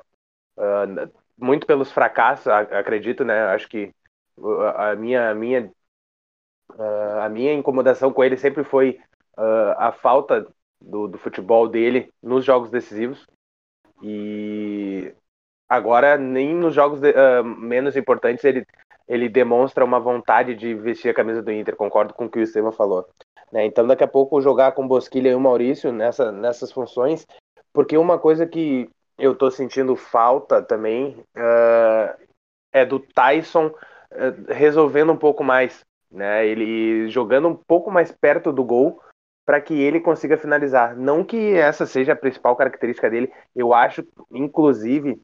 Uh, 0.57 1.11
muito 1.37 1.67
pelos 1.67 1.91
fracassos, 1.91 2.47
acredito, 2.47 3.25
né? 3.25 3.47
Acho 3.47 3.69
que 3.69 3.93
a 4.77 4.95
minha, 4.95 5.31
a 5.31 5.35
minha, 5.35 5.73
uh, 6.71 7.21
a 7.21 7.29
minha 7.29 7.53
incomodação 7.53 8.13
com 8.13 8.23
ele 8.23 8.37
sempre 8.37 8.65
foi 8.65 9.01
a 9.79 9.91
falta 9.93 10.47
do, 10.85 11.09
do 11.09 11.19
futebol 11.19 11.69
dele 11.69 12.11
nos 12.23 12.45
jogos 12.45 12.71
decisivos. 12.71 13.27
E 14.03 15.15
agora 15.69 16.19
nem 16.19 16.55
nos 16.55 16.75
jogos 16.75 17.01
de, 17.01 17.11
uh, 17.11 17.45
menos 17.45 17.97
importantes 17.97 18.45
ele, 18.45 18.67
ele 19.09 19.29
demonstra 19.29 19.85
uma 19.85 20.01
vontade 20.01 20.55
de 20.55 20.75
vestir 20.75 21.09
a 21.09 21.15
camisa 21.15 21.43
do 21.43 21.53
Inter, 21.53 21.77
concordo 21.77 22.13
com 22.13 22.27
o 22.27 22.31
que 22.31 22.39
o 22.39 22.43
Estevam 22.43 22.73
falou. 22.73 23.07
Né? 23.53 23.65
Então 23.67 23.87
daqui 23.87 24.03
a 24.03 24.09
pouco 24.09 24.41
jogar 24.41 24.73
com 24.73 24.89
Bosquilha 24.89 25.31
e 25.31 25.35
o 25.35 25.41
Maurício 25.41 25.93
nessa, 25.93 26.33
nessas 26.33 26.73
funções, 26.73 27.27
porque 27.73 27.97
uma 27.97 28.19
coisa 28.19 28.47
que 28.47 28.91
eu 29.19 29.35
tô 29.35 29.51
sentindo 29.51 29.95
falta 29.95 30.61
também 30.63 31.17
uh, 31.37 32.23
é 32.73 32.85
do 32.85 32.99
Tyson 32.99 33.67
uh, 33.67 34.53
resolvendo 34.53 35.13
um 35.13 35.17
pouco 35.17 35.45
mais, 35.45 35.85
né? 36.11 36.47
Ele 36.47 37.09
jogando 37.09 37.49
um 37.49 37.55
pouco 37.55 37.91
mais 37.91 38.11
perto 38.11 38.53
do 38.53 38.65
gol 38.65 39.01
para 39.45 39.61
que 39.61 39.75
ele 39.75 40.01
consiga 40.01 40.37
finalizar. 40.37 40.97
Não 40.97 41.25
que 41.25 41.55
essa 41.55 41.87
seja 41.87 42.13
a 42.13 42.17
principal 42.17 42.57
característica 42.57 43.11
dele, 43.11 43.33
eu 43.55 43.75
acho, 43.75 44.05
inclusive, 44.31 45.21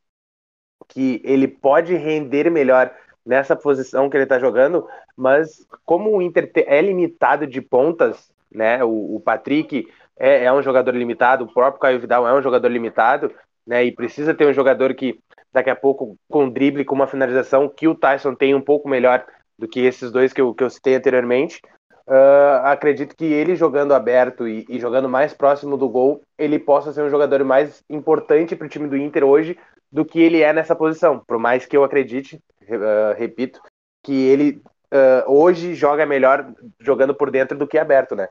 que 0.88 1.20
ele 1.24 1.46
pode 1.46 1.94
render 1.94 2.50
melhor 2.50 2.94
nessa 3.24 3.54
posição 3.54 4.08
que 4.08 4.16
ele 4.16 4.24
está 4.24 4.38
jogando, 4.38 4.86
mas 5.16 5.66
como 5.84 6.16
o 6.16 6.22
Inter 6.22 6.50
é 6.54 6.80
limitado 6.80 7.46
de 7.46 7.60
pontas, 7.60 8.32
né? 8.50 8.82
O, 8.82 9.16
o 9.16 9.20
Patrick 9.20 9.86
é, 10.18 10.44
é, 10.44 10.52
um 10.52 10.62
jogador 10.62 10.94
limitado, 10.94 11.44
o 11.44 11.52
próprio 11.52 11.80
Caio 11.80 12.00
Vidal 12.00 12.26
é 12.26 12.32
um 12.32 12.42
jogador 12.42 12.68
limitado, 12.68 13.30
né? 13.66 13.84
E 13.84 13.92
precisa 13.92 14.34
ter 14.34 14.46
um 14.46 14.52
jogador 14.52 14.94
que 14.94 15.20
daqui 15.52 15.70
a 15.70 15.76
pouco 15.76 16.18
com 16.28 16.48
drible, 16.48 16.84
com 16.84 16.94
uma 16.94 17.06
finalização 17.06 17.68
que 17.68 17.86
o 17.86 17.94
Tyson 17.94 18.34
tem 18.34 18.54
um 18.54 18.60
pouco 18.60 18.88
melhor 18.88 19.24
do 19.58 19.68
que 19.68 19.80
esses 19.80 20.10
dois 20.10 20.32
que 20.32 20.40
eu, 20.40 20.54
que 20.54 20.64
eu 20.64 20.70
citei 20.70 20.94
anteriormente. 20.94 21.60
Uh, 22.08 22.64
acredito 22.64 23.14
que 23.14 23.26
ele 23.26 23.54
jogando 23.54 23.92
aberto 23.92 24.48
e, 24.48 24.64
e, 24.66 24.80
jogando 24.80 25.10
mais 25.10 25.34
próximo 25.34 25.76
do 25.76 25.86
gol, 25.90 26.22
ele 26.38 26.58
possa 26.58 26.90
ser 26.90 27.02
um 27.02 27.10
jogador 27.10 27.44
mais 27.44 27.84
importante 27.90 28.56
para 28.56 28.66
o 28.66 28.68
time 28.68 28.88
do 28.88 28.96
Inter 28.96 29.22
hoje 29.24 29.58
do 29.92 30.06
que 30.06 30.18
ele 30.18 30.40
é 30.40 30.50
nessa 30.50 30.74
posição. 30.74 31.18
Por 31.20 31.38
mais 31.38 31.66
que 31.66 31.76
eu 31.76 31.84
acredite, 31.84 32.42
uh, 32.62 33.14
repito, 33.14 33.60
que 34.02 34.26
ele 34.26 34.62
uh, 34.90 35.30
hoje 35.30 35.74
joga 35.74 36.06
melhor 36.06 36.50
jogando 36.80 37.14
por 37.14 37.30
dentro 37.30 37.58
do 37.58 37.66
que 37.66 37.76
aberto, 37.76 38.16
né? 38.16 38.26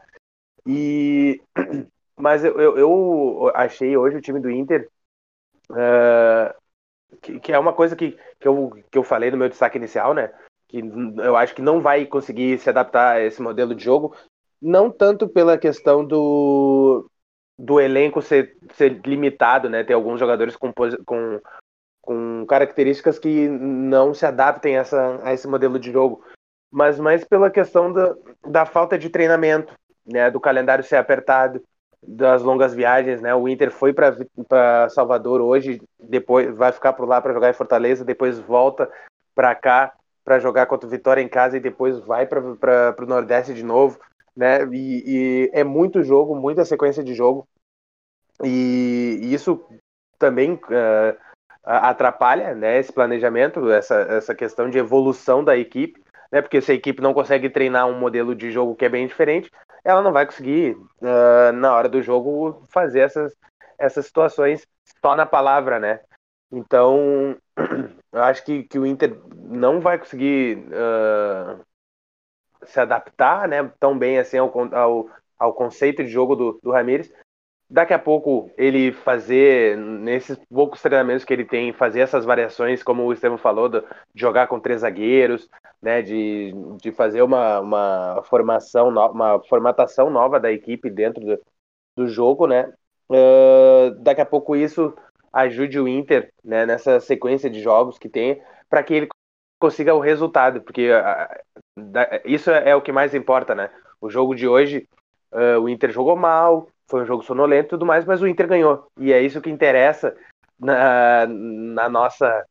E 0.65 1.39
mas 2.17 2.43
eu, 2.43 2.59
eu, 2.59 2.77
eu 2.79 3.51
achei 3.53 3.95
hoje 3.95 4.17
o 4.17 4.21
time 4.21 4.39
do 4.39 4.49
Inter 4.49 4.89
que, 7.21 7.39
que, 7.39 7.53
é 7.53 7.59
uma 7.59 7.73
coisa 7.73 7.95
que, 7.95 8.17
que, 8.39 8.47
eu, 8.47 8.71
que 8.89 8.97
eu 8.97 9.03
falei 9.03 9.29
no 9.29 9.37
meu 9.37 9.49
destaque 9.49 9.77
inicial, 9.77 10.15
né? 10.15 10.31
Que 10.67 10.81
eu 11.23 11.35
acho 11.35 11.55
que 11.55 11.61
não 11.61 11.81
vai 11.81 12.05
conseguir 12.05 12.57
se 12.59 12.69
adaptar 12.69 13.15
a 13.15 13.21
esse 13.21 13.41
modelo 13.41 13.73
de 13.73 13.83
jogo, 13.83 14.15
não 14.61 14.91
tanto 14.91 15.27
pela 15.27 15.57
questão 15.57 16.05
do, 16.05 17.09
do 17.57 17.79
elenco 17.79 18.21
ser, 18.21 18.57
ser 18.73 19.01
limitado, 19.05 19.69
né? 19.69 19.83
Ter 19.83 19.93
alguns 19.93 20.19
jogadores 20.19 20.55
com, 20.55 20.73
com, 21.05 21.39
com 22.01 22.45
características 22.47 23.17
que 23.17 23.47
não 23.47 24.13
se 24.13 24.25
adaptem 24.25 24.77
a, 24.77 24.81
essa, 24.81 25.19
a 25.23 25.33
esse 25.33 25.47
modelo 25.47 25.79
de 25.79 25.91
jogo, 25.91 26.23
mas 26.71 26.99
mais 26.99 27.23
pela 27.23 27.49
questão 27.49 27.91
da, 27.91 28.15
da 28.45 28.65
falta 28.65 28.97
de 28.97 29.09
treinamento, 29.09 29.73
né? 30.05 30.29
Do 30.29 30.39
calendário 30.39 30.83
ser 30.83 30.97
apertado, 30.97 31.61
das 32.01 32.41
longas 32.43 32.73
viagens, 32.73 33.21
né? 33.21 33.33
O 33.33 33.47
Inter 33.47 33.71
foi 33.71 33.93
para 33.93 34.89
Salvador 34.89 35.41
hoje, 35.41 35.81
depois 35.99 36.55
vai 36.55 36.71
ficar 36.71 36.93
por 36.93 37.07
lá 37.07 37.21
para 37.21 37.33
jogar 37.33 37.49
em 37.49 37.53
Fortaleza, 37.53 38.05
depois 38.05 38.39
volta 38.39 38.89
para 39.35 39.53
cá 39.55 39.93
para 40.27 40.39
jogar 40.39 40.65
contra 40.65 40.85
o 40.85 40.89
Vitória 40.91 41.21
em 41.21 41.29
casa 41.29 41.55
e 41.55 41.61
depois 41.61 41.99
vai 41.99 42.25
para 42.25 42.41
o 42.99 43.05
Nordeste 43.05 43.53
de 43.53 43.63
novo 43.63 43.97
né? 44.37 44.63
E, 44.71 45.03
e, 45.07 45.51
é 45.51 45.63
muito 45.63 46.03
jogo, 46.03 46.35
muita 46.35 46.63
sequência 46.63 47.03
de 47.03 47.15
jogo. 47.15 47.47
E, 48.43 49.19
isso 49.23 49.65
também 50.19 50.53
uh, 50.53 51.17
atrapalha 51.63 52.53
né, 52.53 52.79
esse 52.79 52.93
planejamento, 52.93 53.71
essa, 53.71 53.95
essa 53.95 54.35
questão 54.35 54.69
de 54.69 54.77
evolução 54.77 55.43
da 55.43 55.57
equipe, 55.57 55.99
né? 56.31 56.41
Porque 56.41 56.61
se 56.61 56.71
a 56.71 56.75
equipe 56.75 57.01
não 57.01 57.15
consegue 57.15 57.49
treinar 57.49 57.87
um 57.87 57.97
modelo 57.97 58.35
de 58.35 58.51
jogo 58.51 58.75
que 58.75 58.85
é 58.85 58.89
bem 58.89 59.07
diferente, 59.07 59.49
ela 59.83 60.03
não 60.03 60.13
vai 60.13 60.27
conseguir, 60.27 60.73
uh, 61.01 61.51
na 61.53 61.73
hora 61.73 61.89
do 61.89 62.01
jogo, 62.03 62.61
fazer 62.69 62.99
essas, 62.99 63.33
essas 63.79 64.05
situações 64.05 64.67
só 65.01 65.15
na 65.15 65.25
palavra, 65.25 65.79
né? 65.79 66.01
Então, 66.51 67.35
eu 68.11 68.23
acho 68.23 68.43
que, 68.45 68.63
que 68.63 68.79
o 68.79 68.85
Inter 68.85 69.19
não 69.35 69.79
vai 69.79 69.97
conseguir 69.97 70.65
uh, 70.67 71.63
se 72.63 72.79
adaptar 72.79 73.47
né, 73.47 73.71
tão 73.79 73.97
bem 73.97 74.17
assim 74.17 74.37
ao, 74.37 74.51
ao, 74.73 75.09
ao 75.37 75.53
conceito 75.53 76.03
de 76.03 76.09
jogo 76.09 76.35
do, 76.35 76.59
do 76.63 76.71
Ramires. 76.71 77.11
Daqui 77.69 77.93
a 77.93 77.99
pouco 77.99 78.49
ele 78.57 78.93
fazer, 78.93 79.75
nesses 79.77 80.39
poucos 80.49 80.81
treinamentos 80.81 81.25
que 81.25 81.33
ele 81.33 81.43
tem, 81.43 81.73
fazer 81.73 81.99
essas 81.99 82.23
variações, 82.23 82.81
como 82.81 83.03
o 83.03 83.11
Estevam 83.11 83.37
falou, 83.37 83.67
de 83.67 83.83
jogar 84.15 84.47
com 84.47 84.57
três 84.57 84.81
zagueiros, 84.81 85.49
né, 85.81 86.01
de, 86.01 86.53
de 86.81 86.93
fazer 86.93 87.21
uma, 87.21 87.59
uma 87.59 88.23
formação, 88.23 88.87
uma 88.87 89.43
formatação 89.49 90.09
nova 90.09 90.39
da 90.39 90.49
equipe 90.49 90.89
dentro 90.89 91.25
do, 91.25 91.41
do 91.97 92.07
jogo, 92.07 92.47
né? 92.47 92.73
Uh, 93.09 93.91
daqui 93.99 94.21
a 94.21 94.25
pouco 94.25 94.55
isso 94.55 94.93
ajude 95.41 95.79
o 95.79 95.87
Inter 95.87 96.31
né, 96.43 96.65
nessa 96.65 96.99
sequência 96.99 97.49
de 97.49 97.61
jogos 97.61 97.97
que 97.97 98.09
tem, 98.09 98.41
para 98.69 98.83
que 98.83 98.93
ele 98.93 99.07
consiga 99.59 99.93
o 99.93 99.99
resultado, 99.99 100.61
porque 100.61 100.89
isso 102.25 102.51
é, 102.51 102.69
é, 102.69 102.75
o 102.75 102.81
que 102.81 102.91
mais 102.91 103.13
importa, 103.13 103.55
né? 103.55 103.69
O 103.99 104.09
jogo 104.09 104.35
de 104.35 104.47
hoje, 104.47 104.87
uh, 105.31 105.59
o 105.59 105.69
Inter 105.69 105.91
jogou 105.91 106.15
mal, 106.15 106.67
foi 106.87 107.01
um 107.01 107.05
jogo 107.05 107.23
sonolento 107.23 107.67
e 107.67 107.69
tudo 107.69 107.85
mais, 107.85 108.05
mas 108.05 108.21
o 108.21 108.27
Inter 108.27 108.47
ganhou. 108.47 108.87
E 108.97 109.11
é 109.11 109.21
isso 109.21 109.41
que 109.41 109.49
interessa 109.49 110.15
na, 110.59 111.25
na 111.27 111.89
nossa. 111.89 112.45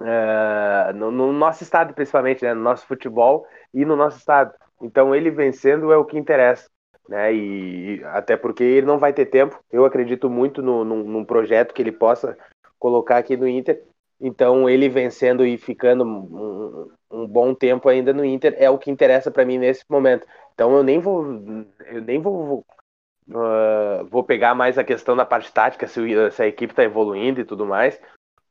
Uh, 0.00 0.92
no, 0.94 1.10
no, 1.10 1.32
nosso 1.32 1.64
estado, 1.64 1.92
principalmente, 1.92 2.44
né? 2.44 2.54
no 2.54 2.62
nosso 2.62 2.86
futebol 2.86 3.44
e 3.74 3.84
no 3.84 3.96
nosso 3.96 4.16
estado. 4.18 4.54
Então, 4.80 5.12
ele 5.12 5.28
vencendo 5.28 5.92
é 5.92 5.96
o 5.96 6.04
que 6.04 6.16
interessa. 6.16 6.68
Né? 7.08 7.34
E 7.34 8.04
até 8.04 8.36
porque 8.36 8.62
ele 8.62 8.86
não 8.86 8.98
vai 8.98 9.12
ter 9.12 9.26
tempo. 9.26 9.58
Eu 9.72 9.84
acredito 9.84 10.28
muito 10.28 10.62
no, 10.62 10.84
no, 10.84 11.02
num 11.02 11.24
projeto 11.24 11.72
que 11.72 11.80
ele 11.80 11.92
possa 11.92 12.36
colocar 12.78 13.16
aqui 13.16 13.36
no 13.36 13.48
Inter 13.48 13.82
então, 14.20 14.68
ele 14.68 14.88
vencendo 14.88 15.46
e 15.46 15.56
ficando 15.56 16.04
um, 16.04 16.90
um, 17.10 17.26
bom 17.26 17.54
tempo 17.54 17.88
ainda 17.88 18.12
no 18.12 18.24
Inter 18.24 18.54
é 18.58 18.68
o 18.68 18.78
que 18.78 18.90
interessa 18.90 19.30
para 19.30 19.44
mim 19.44 19.58
nesse 19.58 19.84
momento. 19.88 20.26
Então, 20.54 20.76
eu 20.76 20.82
nem 20.82 20.98
vou, 20.98 21.24
eu 21.86 22.02
nem 22.02 22.20
vou, 22.20 22.64
uh, 23.28 24.04
vou 24.10 24.24
pegar 24.24 24.54
mais 24.56 24.76
a 24.76 24.84
questão 24.84 25.14
da 25.14 25.24
parte 25.24 25.52
tática, 25.52 25.86
se, 25.86 26.00
se 26.32 26.42
a 26.42 26.46
equipe 26.48 26.72
está 26.72 26.82
evoluindo 26.82 27.40
e 27.40 27.44
tudo 27.44 27.64
mais, 27.64 28.00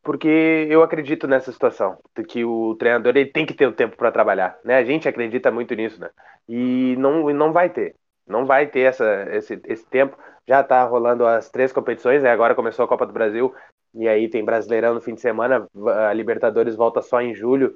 porque 0.02 0.65
eu 0.70 0.82
acredito 0.84 1.28
nessa 1.28 1.52
situação, 1.52 1.98
que 2.30 2.46
o 2.46 2.76
treinador 2.76 3.17
ele 3.17 3.30
tem 3.30 3.46
que 3.46 3.54
ter 3.54 3.67
o 3.67 3.74
tempo 3.74 3.98
para 3.98 4.12
trabalhar, 4.12 4.58
né? 4.63 4.78
A 4.78 4.86
gente 4.86 5.10
acredita 5.10 5.52
muito 5.52 5.76
nisso, 5.76 6.00
né? 6.00 6.10
E 6.48 6.96
não, 6.98 7.30
não 7.34 7.52
vai 7.52 7.70
ter, 7.70 7.93
não 8.27 8.45
vai 8.45 8.67
ter 8.67 8.81
essa, 8.81 9.27
esse, 9.35 9.59
esse 9.65 9.85
tempo. 9.85 10.17
Já 10.47 10.61
está 10.61 10.83
rolando 10.83 11.25
as 11.25 11.49
três 11.49 11.71
competições, 11.71 12.23
né? 12.23 12.31
Agora 12.31 12.55
começou 12.55 12.85
a 12.85 12.87
Copa 12.87 13.05
do 13.05 13.13
Brasil 13.13 13.53
e 13.93 14.07
aí 14.07 14.29
tem 14.29 14.45
Brasileirão 14.45 14.93
no 14.93 15.01
fim 15.01 15.13
de 15.13 15.21
semana, 15.21 15.67
a 16.07 16.13
Libertadores 16.13 16.75
volta 16.75 17.01
só 17.01 17.21
em 17.21 17.33
julho 17.33 17.75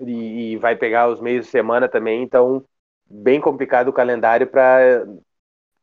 e, 0.00 0.52
e 0.52 0.56
vai 0.56 0.76
pegar 0.76 1.08
os 1.08 1.20
meios 1.20 1.46
de 1.46 1.50
semana 1.50 1.88
também, 1.88 2.22
então 2.22 2.64
bem 3.08 3.40
complicado 3.40 3.88
o 3.88 3.92
calendário 3.92 4.46
para 4.46 5.04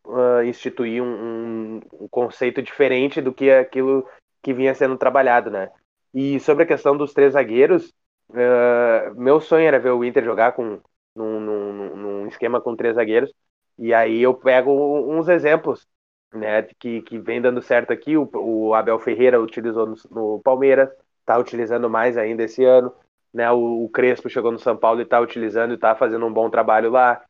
uh, 0.05 0.43
instituir 0.43 1.03
um, 1.03 1.05
um, 1.05 1.81
um, 2.01 2.07
conceito 2.09 2.61
diferente 2.61 3.21
do 3.21 3.33
que 3.33 3.51
aquilo 3.51 4.07
que 4.41 4.53
vinha 4.53 4.73
sendo 4.73 4.97
trabalhado, 4.97 5.51
né? 5.51 5.69
E 6.13 6.39
sobre 6.39 6.63
a 6.63 6.67
questão 6.67 6.97
dos 6.97 7.13
três 7.13 7.33
zagueiros, 7.33 7.93
uh, 8.29 9.13
meu 9.15 9.39
sonho 9.39 9.67
era 9.67 9.79
ver 9.79 9.91
o 9.91 10.03
Inter 10.03 10.23
jogar 10.23 10.53
com 10.53 10.79
num, 11.15 11.39
num, 11.39 11.95
num, 11.95 12.27
esquema 12.27 12.61
com 12.61 12.75
três 12.75 12.95
zagueiros. 12.95 13.31
E 13.79 13.93
aí 13.93 14.21
eu 14.21 14.33
pego 14.33 14.71
uns 14.71 15.29
exemplos, 15.29 15.87
né, 16.33 16.63
que, 16.77 17.01
que 17.01 17.17
vem 17.17 17.41
dando 17.41 17.61
certo 17.61 17.91
aqui. 17.93 18.17
O, 18.17 18.29
o 18.33 18.73
Abel 18.73 18.99
Ferreira 18.99 19.41
utilizou 19.41 19.87
no, 19.87 19.95
no 20.11 20.41
Palmeiras, 20.43 20.89
está 21.21 21.37
utilizando 21.37 21.89
mais 21.89 22.17
ainda 22.17 22.43
esse 22.43 22.63
ano. 22.65 22.93
Né, 23.33 23.49
o, 23.51 23.85
o 23.85 23.89
Crespo 23.89 24.29
chegou 24.29 24.51
no 24.51 24.59
São 24.59 24.75
Paulo 24.75 24.99
e 24.99 25.03
está 25.03 25.19
utilizando 25.19 25.71
e 25.71 25.75
está 25.75 25.95
fazendo 25.95 26.25
um 26.25 26.33
bom 26.33 26.49
trabalho 26.49 26.91
lá. 26.91 27.23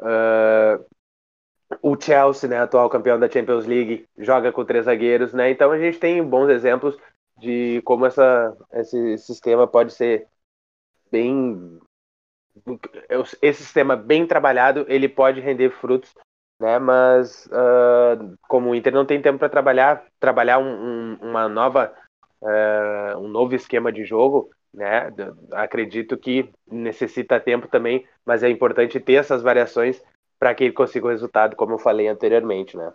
Uh, 0.00 0.84
o 1.80 1.96
Chelsea, 2.00 2.48
né, 2.48 2.58
atual 2.58 2.90
campeão 2.90 3.18
da 3.18 3.30
Champions 3.30 3.66
League, 3.66 4.06
joga 4.18 4.52
com 4.52 4.64
três 4.64 4.86
zagueiros, 4.86 5.32
né? 5.32 5.50
Então 5.50 5.70
a 5.70 5.78
gente 5.78 5.98
tem 5.98 6.22
bons 6.22 6.48
exemplos 6.48 6.96
de 7.38 7.80
como 7.84 8.06
essa, 8.06 8.56
esse 8.72 9.18
sistema 9.18 9.66
pode 9.66 9.92
ser 9.92 10.26
bem 11.10 11.78
esse 13.42 13.62
sistema 13.62 13.96
bem 13.96 14.26
trabalhado 14.26 14.84
ele 14.88 15.08
pode 15.08 15.40
render 15.40 15.70
frutos 15.70 16.14
né 16.60 16.78
mas 16.78 17.46
uh, 17.46 18.36
como 18.48 18.70
o 18.70 18.74
Inter 18.74 18.92
não 18.92 19.04
tem 19.04 19.20
tempo 19.20 19.38
para 19.38 19.48
trabalhar 19.48 20.04
trabalhar 20.20 20.58
um, 20.58 20.68
um, 20.68 21.18
uma 21.20 21.48
nova 21.48 21.92
uh, 22.40 23.18
um 23.18 23.28
novo 23.28 23.54
esquema 23.54 23.90
de 23.90 24.04
jogo 24.04 24.50
né 24.72 25.12
acredito 25.52 26.16
que 26.16 26.48
necessita 26.70 27.40
tempo 27.40 27.66
também 27.66 28.06
mas 28.24 28.42
é 28.42 28.48
importante 28.48 29.00
ter 29.00 29.14
essas 29.14 29.42
variações 29.42 30.00
para 30.44 30.54
que 30.54 30.64
ele 30.64 30.74
consiga 30.74 31.06
o 31.06 31.10
resultado, 31.10 31.56
como 31.56 31.72
eu 31.72 31.78
falei 31.78 32.06
anteriormente, 32.06 32.76
né? 32.76 32.92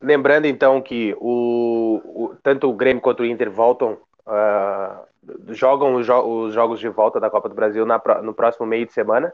Lembrando 0.00 0.46
então 0.46 0.80
que 0.80 1.12
o, 1.18 2.00
o 2.04 2.36
tanto 2.40 2.68
o 2.68 2.72
Grêmio 2.72 3.02
quanto 3.02 3.24
o 3.24 3.26
Inter 3.26 3.50
voltam, 3.50 3.98
uh, 4.26 5.04
jogam 5.48 5.94
os, 5.94 6.06
jo 6.06 6.20
os, 6.20 6.54
jogos 6.54 6.80
de 6.80 6.88
volta 6.88 7.20
da 7.20 7.30
Copa 7.30 7.48
do 7.48 7.54
Brasil 7.54 7.84
na, 7.86 8.00
no 8.22 8.34
próximo 8.34 8.66
meio 8.66 8.86
de 8.86 8.92
semana, 8.92 9.32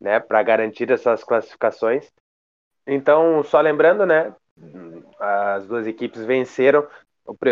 né? 0.00 0.20
Para 0.20 0.42
garantir 0.42 0.90
essas 0.90 1.24
classificações. 1.24 2.10
Então, 2.86 3.42
só 3.42 3.60
lembrando, 3.60 4.06
né? 4.06 4.34
As 5.18 5.66
duas 5.66 5.86
equipes 5.86 6.24
venceram 6.24 6.86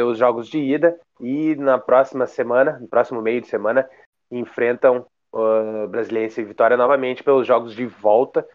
os 0.07 0.19
jogos 0.19 0.49
de 0.49 0.59
ida 0.59 0.99
e 1.21 1.55
na 1.57 1.79
próxima 1.79 2.27
semana, 2.27 2.79
no 2.81 2.89
próximo 2.89 3.21
meio 3.21 3.41
de 3.41 3.47
semana, 3.47 3.89
enfrentam 4.31 5.07
o 5.31 5.87
Brasiliense 5.89 6.41
e 6.41 6.45
Vitória 6.45 6.77
novamente 6.77 7.23
pelos 7.23 7.47
jogos 7.47 7.75
de 7.75 7.87
volta 7.87 8.47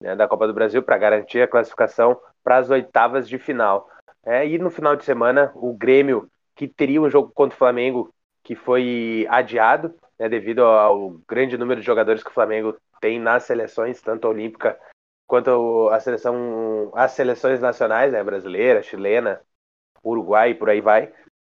né, 0.00 0.16
da 0.16 0.26
Copa 0.26 0.46
do 0.46 0.54
Brasil 0.54 0.82
para 0.82 0.98
garantir 0.98 1.40
a 1.40 1.48
classificação 1.48 2.20
para 2.42 2.58
as 2.58 2.70
oitavas 2.70 3.28
de 3.28 3.38
final. 3.38 3.88
É, 4.24 4.46
e 4.46 4.58
no 4.58 4.70
final 4.70 4.96
de 4.96 5.04
semana, 5.04 5.52
o 5.54 5.72
Grêmio, 5.72 6.28
que 6.56 6.66
teria 6.66 7.00
um 7.00 7.10
jogo 7.10 7.30
contra 7.32 7.54
o 7.54 7.58
Flamengo, 7.58 8.12
que 8.44 8.54
foi 8.54 9.26
adiado, 9.28 9.94
né, 10.18 10.28
devido 10.28 10.62
ao 10.62 11.18
grande 11.26 11.58
número 11.58 11.80
de 11.80 11.86
jogadores 11.86 12.22
que 12.22 12.30
o 12.30 12.34
Flamengo 12.34 12.76
tem 13.00 13.18
nas 13.18 13.42
seleções, 13.42 14.00
tanto 14.00 14.26
a 14.26 14.30
olímpica 14.30 14.78
quanto 15.26 15.88
a 15.90 15.98
seleção, 15.98 16.92
as 16.94 17.12
seleções 17.12 17.60
nacionais, 17.60 18.12
né, 18.12 18.22
brasileira, 18.22 18.82
chilena, 18.82 19.40
Uruguai 20.04 20.54
por 20.54 20.68
aí 20.68 20.80
vai. 20.80 21.12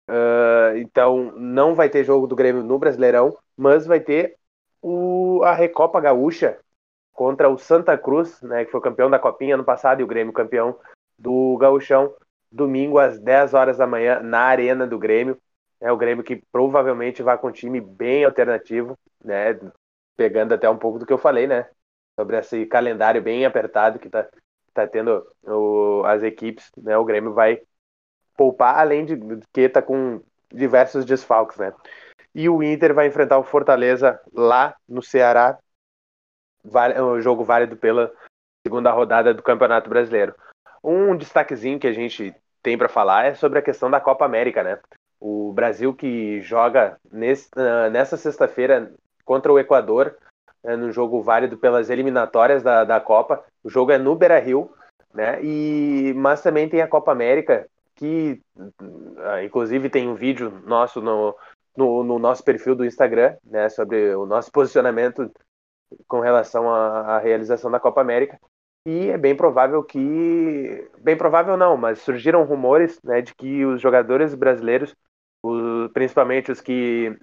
Uh, 0.08 0.76
então, 0.76 1.32
não 1.32 1.74
vai 1.74 1.88
ter 1.88 2.04
jogo 2.04 2.26
do 2.26 2.36
Grêmio 2.36 2.62
no 2.62 2.78
Brasileirão, 2.78 3.36
mas 3.56 3.86
vai 3.86 3.98
ter 3.98 4.36
o, 4.82 5.42
a 5.42 5.54
Recopa 5.54 5.98
Gaúcha, 5.98 6.60
contra 7.14 7.48
o 7.48 7.56
Santa 7.56 7.96
Cruz, 7.96 8.42
né, 8.42 8.64
que 8.64 8.70
foi 8.70 8.80
campeão 8.80 9.08
da 9.08 9.18
Copinha 9.18 9.54
ano 9.54 9.64
passado 9.64 10.00
e 10.00 10.04
o 10.04 10.06
Grêmio 10.06 10.32
campeão 10.32 10.76
do 11.18 11.56
Gauchão, 11.58 12.12
domingo 12.50 12.98
às 12.98 13.18
10 13.18 13.54
horas 13.54 13.78
da 13.78 13.86
manhã 13.86 14.20
na 14.20 14.40
Arena 14.40 14.86
do 14.86 14.98
Grêmio. 14.98 15.38
É 15.84 15.92
o 15.92 15.98
Grêmio 15.98 16.24
que 16.24 16.42
provavelmente 16.50 17.22
vai 17.22 17.36
com 17.36 17.48
um 17.48 17.52
time 17.52 17.78
bem 17.78 18.24
alternativo, 18.24 18.98
né, 19.22 19.60
pegando 20.16 20.54
até 20.54 20.68
um 20.68 20.78
pouco 20.78 20.98
do 20.98 21.04
que 21.04 21.12
eu 21.12 21.18
falei, 21.18 21.46
né, 21.46 21.68
sobre 22.18 22.38
esse 22.38 22.64
calendário 22.64 23.20
bem 23.20 23.44
apertado 23.44 23.98
que 23.98 24.06
está 24.06 24.26
tá 24.72 24.86
tendo 24.86 25.22
o, 25.42 26.02
as 26.06 26.22
equipes, 26.22 26.72
né, 26.78 26.96
o 26.96 27.04
Grêmio 27.04 27.34
vai 27.34 27.60
poupar, 28.34 28.78
além 28.78 29.04
de 29.04 29.14
que 29.52 29.60
está 29.60 29.82
com 29.82 30.22
diversos 30.50 31.04
desfalques, 31.04 31.58
né. 31.58 31.70
E 32.34 32.48
o 32.48 32.62
Inter 32.62 32.94
vai 32.94 33.06
enfrentar 33.06 33.38
o 33.38 33.44
Fortaleza 33.44 34.18
lá 34.32 34.74
no 34.88 35.02
Ceará 35.02 35.58
um 36.64 37.20
jogo 37.20 37.44
válido 37.44 37.76
pela 37.76 38.10
segunda 38.66 38.90
rodada 38.90 39.34
do 39.34 39.42
Campeonato 39.42 39.90
Brasileiro. 39.90 40.34
Um 40.82 41.14
destaquezinho 41.14 41.78
que 41.78 41.86
a 41.86 41.92
gente 41.92 42.34
tem 42.62 42.78
para 42.78 42.88
falar 42.88 43.26
é 43.26 43.34
sobre 43.34 43.58
a 43.58 43.62
questão 43.62 43.90
da 43.90 44.00
Copa 44.00 44.24
América, 44.24 44.62
né? 44.62 44.80
O 45.20 45.52
Brasil 45.52 45.94
que 45.94 46.40
joga 46.42 46.98
nesse, 47.10 47.48
nessa 47.90 48.16
sexta-feira 48.16 48.92
contra 49.24 49.52
o 49.52 49.58
Equador, 49.58 50.16
né, 50.62 50.76
no 50.76 50.90
jogo 50.90 51.22
válido 51.22 51.58
pelas 51.58 51.90
eliminatórias 51.90 52.62
da, 52.62 52.84
da 52.84 53.00
Copa. 53.00 53.44
O 53.62 53.70
jogo 53.70 53.92
é 53.92 53.98
no 53.98 54.14
Beira 54.16 54.38
Rio, 54.38 54.70
né? 55.12 55.42
E, 55.42 56.12
mas 56.16 56.42
também 56.42 56.68
tem 56.68 56.80
a 56.80 56.88
Copa 56.88 57.12
América, 57.12 57.68
que 57.94 58.40
ah, 59.18 59.44
inclusive 59.44 59.88
tem 59.88 60.08
um 60.08 60.14
vídeo 60.14 60.50
nosso 60.66 61.00
no, 61.00 61.36
no, 61.76 62.02
no 62.02 62.18
nosso 62.18 62.42
perfil 62.42 62.74
do 62.74 62.84
Instagram, 62.84 63.36
né? 63.44 63.68
Sobre 63.68 64.14
o 64.14 64.26
nosso 64.26 64.50
posicionamento 64.50 65.30
com 66.08 66.20
relação 66.20 66.68
à, 66.68 67.16
à 67.16 67.18
realização 67.18 67.70
da 67.70 67.78
Copa 67.78 68.00
América. 68.00 68.38
E 68.86 69.08
é 69.08 69.16
bem 69.16 69.34
provável 69.34 69.82
que. 69.82 70.90
Bem 70.98 71.16
provável 71.16 71.56
não, 71.56 71.76
mas 71.76 72.00
surgiram 72.00 72.44
rumores 72.44 73.00
né, 73.02 73.22
de 73.22 73.34
que 73.34 73.64
os 73.64 73.80
jogadores 73.80 74.34
brasileiros, 74.34 74.94
os, 75.42 75.90
principalmente 75.92 76.52
os 76.52 76.60
que 76.60 77.16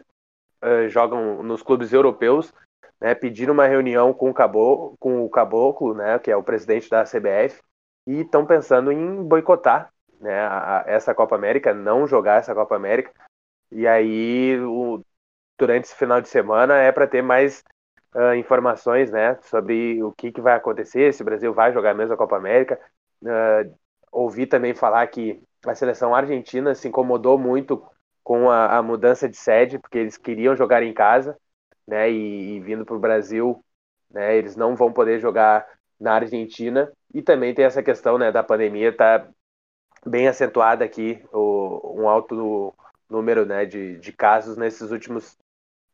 uh, 0.64 0.90
jogam 0.90 1.44
nos 1.44 1.62
clubes 1.62 1.94
europeus, 1.94 2.52
né, 3.00 3.14
pediram 3.14 3.54
uma 3.54 3.68
reunião 3.68 4.12
com 4.12 4.30
o, 4.32 4.34
Caboclo, 4.34 4.96
com 5.00 5.24
o 5.24 5.30
Caboclo, 5.30 5.94
né, 5.94 6.18
que 6.18 6.32
é 6.32 6.36
o 6.36 6.44
presidente 6.44 6.90
da 6.90 7.04
CBF, 7.04 7.62
e 8.08 8.22
estão 8.22 8.46
pensando 8.46 8.92
em 8.92 9.24
boicotar 9.24 9.92
né, 10.20 10.40
a, 10.40 10.84
essa 10.88 11.14
Copa 11.14 11.36
América, 11.36 11.74
não 11.74 12.08
jogar 12.08 12.40
essa 12.40 12.56
Copa 12.56 12.76
América. 12.76 13.12
E 13.72 13.88
aí, 13.88 14.60
o, 14.62 15.04
durante 15.60 15.86
esse 15.86 15.96
final 15.96 16.20
de 16.22 16.28
semana, 16.28 16.78
é 16.78 16.92
para 16.92 17.08
ter 17.08 17.22
mais 17.22 17.64
uh, 18.16 18.36
informações 18.36 19.12
né, 19.12 19.38
sobre 19.44 20.02
o 20.04 20.12
que, 20.12 20.32
que 20.32 20.42
vai 20.42 20.56
acontecer, 20.56 21.14
se 21.14 21.22
o 21.22 21.26
Brasil 21.26 21.54
vai 21.54 21.74
jogar 21.74 21.94
mesmo 21.94 22.14
a 22.14 22.18
Copa 22.18 22.38
América. 22.38 22.80
Uh, 23.22 23.74
ouvi 24.12 24.46
também 24.46 24.74
falar 24.74 25.06
que 25.08 25.42
a 25.66 25.76
seleção 25.76 26.14
argentina 26.14 26.74
se 26.74 26.88
incomodou 26.88 27.38
muito 27.38 27.84
com 28.24 28.50
a, 28.50 28.78
a 28.78 28.84
mudança 28.84 29.28
de 29.28 29.38
sede, 29.38 29.80
porque 29.80 29.98
eles 29.98 30.18
queriam 30.18 30.56
jogar 30.56 30.84
em 30.84 30.94
casa, 30.94 31.38
né, 31.88 32.10
e, 32.10 32.56
e 32.56 32.60
vindo 32.60 32.86
para 32.86 32.96
o 32.96 33.00
Brasil, 33.00 33.64
né, 34.10 34.36
eles 34.38 34.56
não 34.56 34.76
vão 34.76 34.92
poder 34.92 35.20
jogar 35.20 35.66
na 36.00 36.14
Argentina. 36.16 36.92
E 37.14 37.22
também 37.22 37.54
tem 37.54 37.66
essa 37.66 37.84
questão 37.84 38.18
né, 38.18 38.32
da 38.32 38.44
pandemia, 38.44 38.96
tá 38.96 39.28
bem 40.06 40.28
acentuada 40.28 40.84
aqui, 40.84 41.24
o, 41.32 42.02
um 42.02 42.10
alto 42.10 42.74
número 43.10 43.46
né, 43.46 43.66
de, 43.66 43.98
de 43.98 44.12
casos 44.12 44.58
nesses 44.58 44.92
últimos 44.92 45.38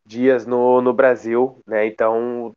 dias 0.08 0.46
no, 0.46 0.82
no 0.82 0.94
Brasil, 0.94 1.62
né? 1.68 1.86
Então 1.86 2.56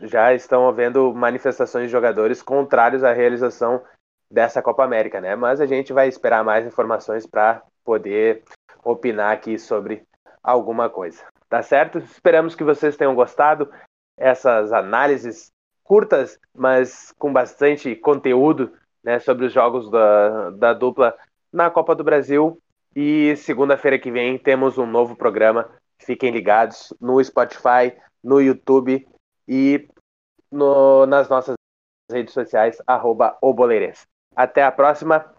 já 0.00 0.32
estão 0.34 0.66
havendo 0.66 1.12
manifestações 1.14 1.86
de 1.86 1.92
jogadores 1.92 2.42
contrários 2.42 3.04
à 3.04 3.12
realização 3.12 3.82
dessa 4.30 4.62
Copa 4.62 4.82
América, 4.82 5.20
né? 5.20 5.36
Mas 5.36 5.60
a 5.60 5.66
gente 5.66 5.92
vai 5.92 6.08
esperar 6.08 6.42
mais 6.42 6.66
informações 6.66 7.26
para 7.26 7.62
poder 7.84 8.42
opinar 8.82 9.32
aqui 9.32 9.58
sobre 9.58 10.02
alguma 10.42 10.88
coisa. 10.88 11.22
Tá 11.48 11.62
certo? 11.62 11.98
Esperamos 11.98 12.54
que 12.54 12.64
vocês 12.64 12.96
tenham 12.96 13.14
gostado 13.14 13.70
essas 14.16 14.72
análises 14.72 15.52
curtas, 15.84 16.38
mas 16.54 17.12
com 17.18 17.30
bastante 17.30 17.94
conteúdo, 17.94 18.72
né, 19.04 19.18
sobre 19.18 19.44
os 19.44 19.52
jogos 19.52 19.90
da, 19.90 20.50
da 20.50 20.72
dupla 20.72 21.14
na 21.52 21.68
Copa 21.68 21.94
do 21.94 22.02
Brasil. 22.02 22.58
E 22.96 23.36
segunda-feira 23.36 23.98
que 23.98 24.10
vem 24.10 24.38
temos 24.38 24.78
um 24.78 24.86
novo 24.86 25.14
programa 25.14 25.68
Fiquem 26.04 26.30
ligados 26.30 26.92
no 27.00 27.22
Spotify, 27.22 27.96
no 28.22 28.40
YouTube 28.40 29.06
e 29.48 29.88
no, 30.50 31.06
nas 31.06 31.28
nossas 31.28 31.54
redes 32.10 32.34
sociais, 32.34 32.76
arroba 32.86 33.38
Até 34.36 34.62
a 34.62 34.72
próxima 34.72 35.34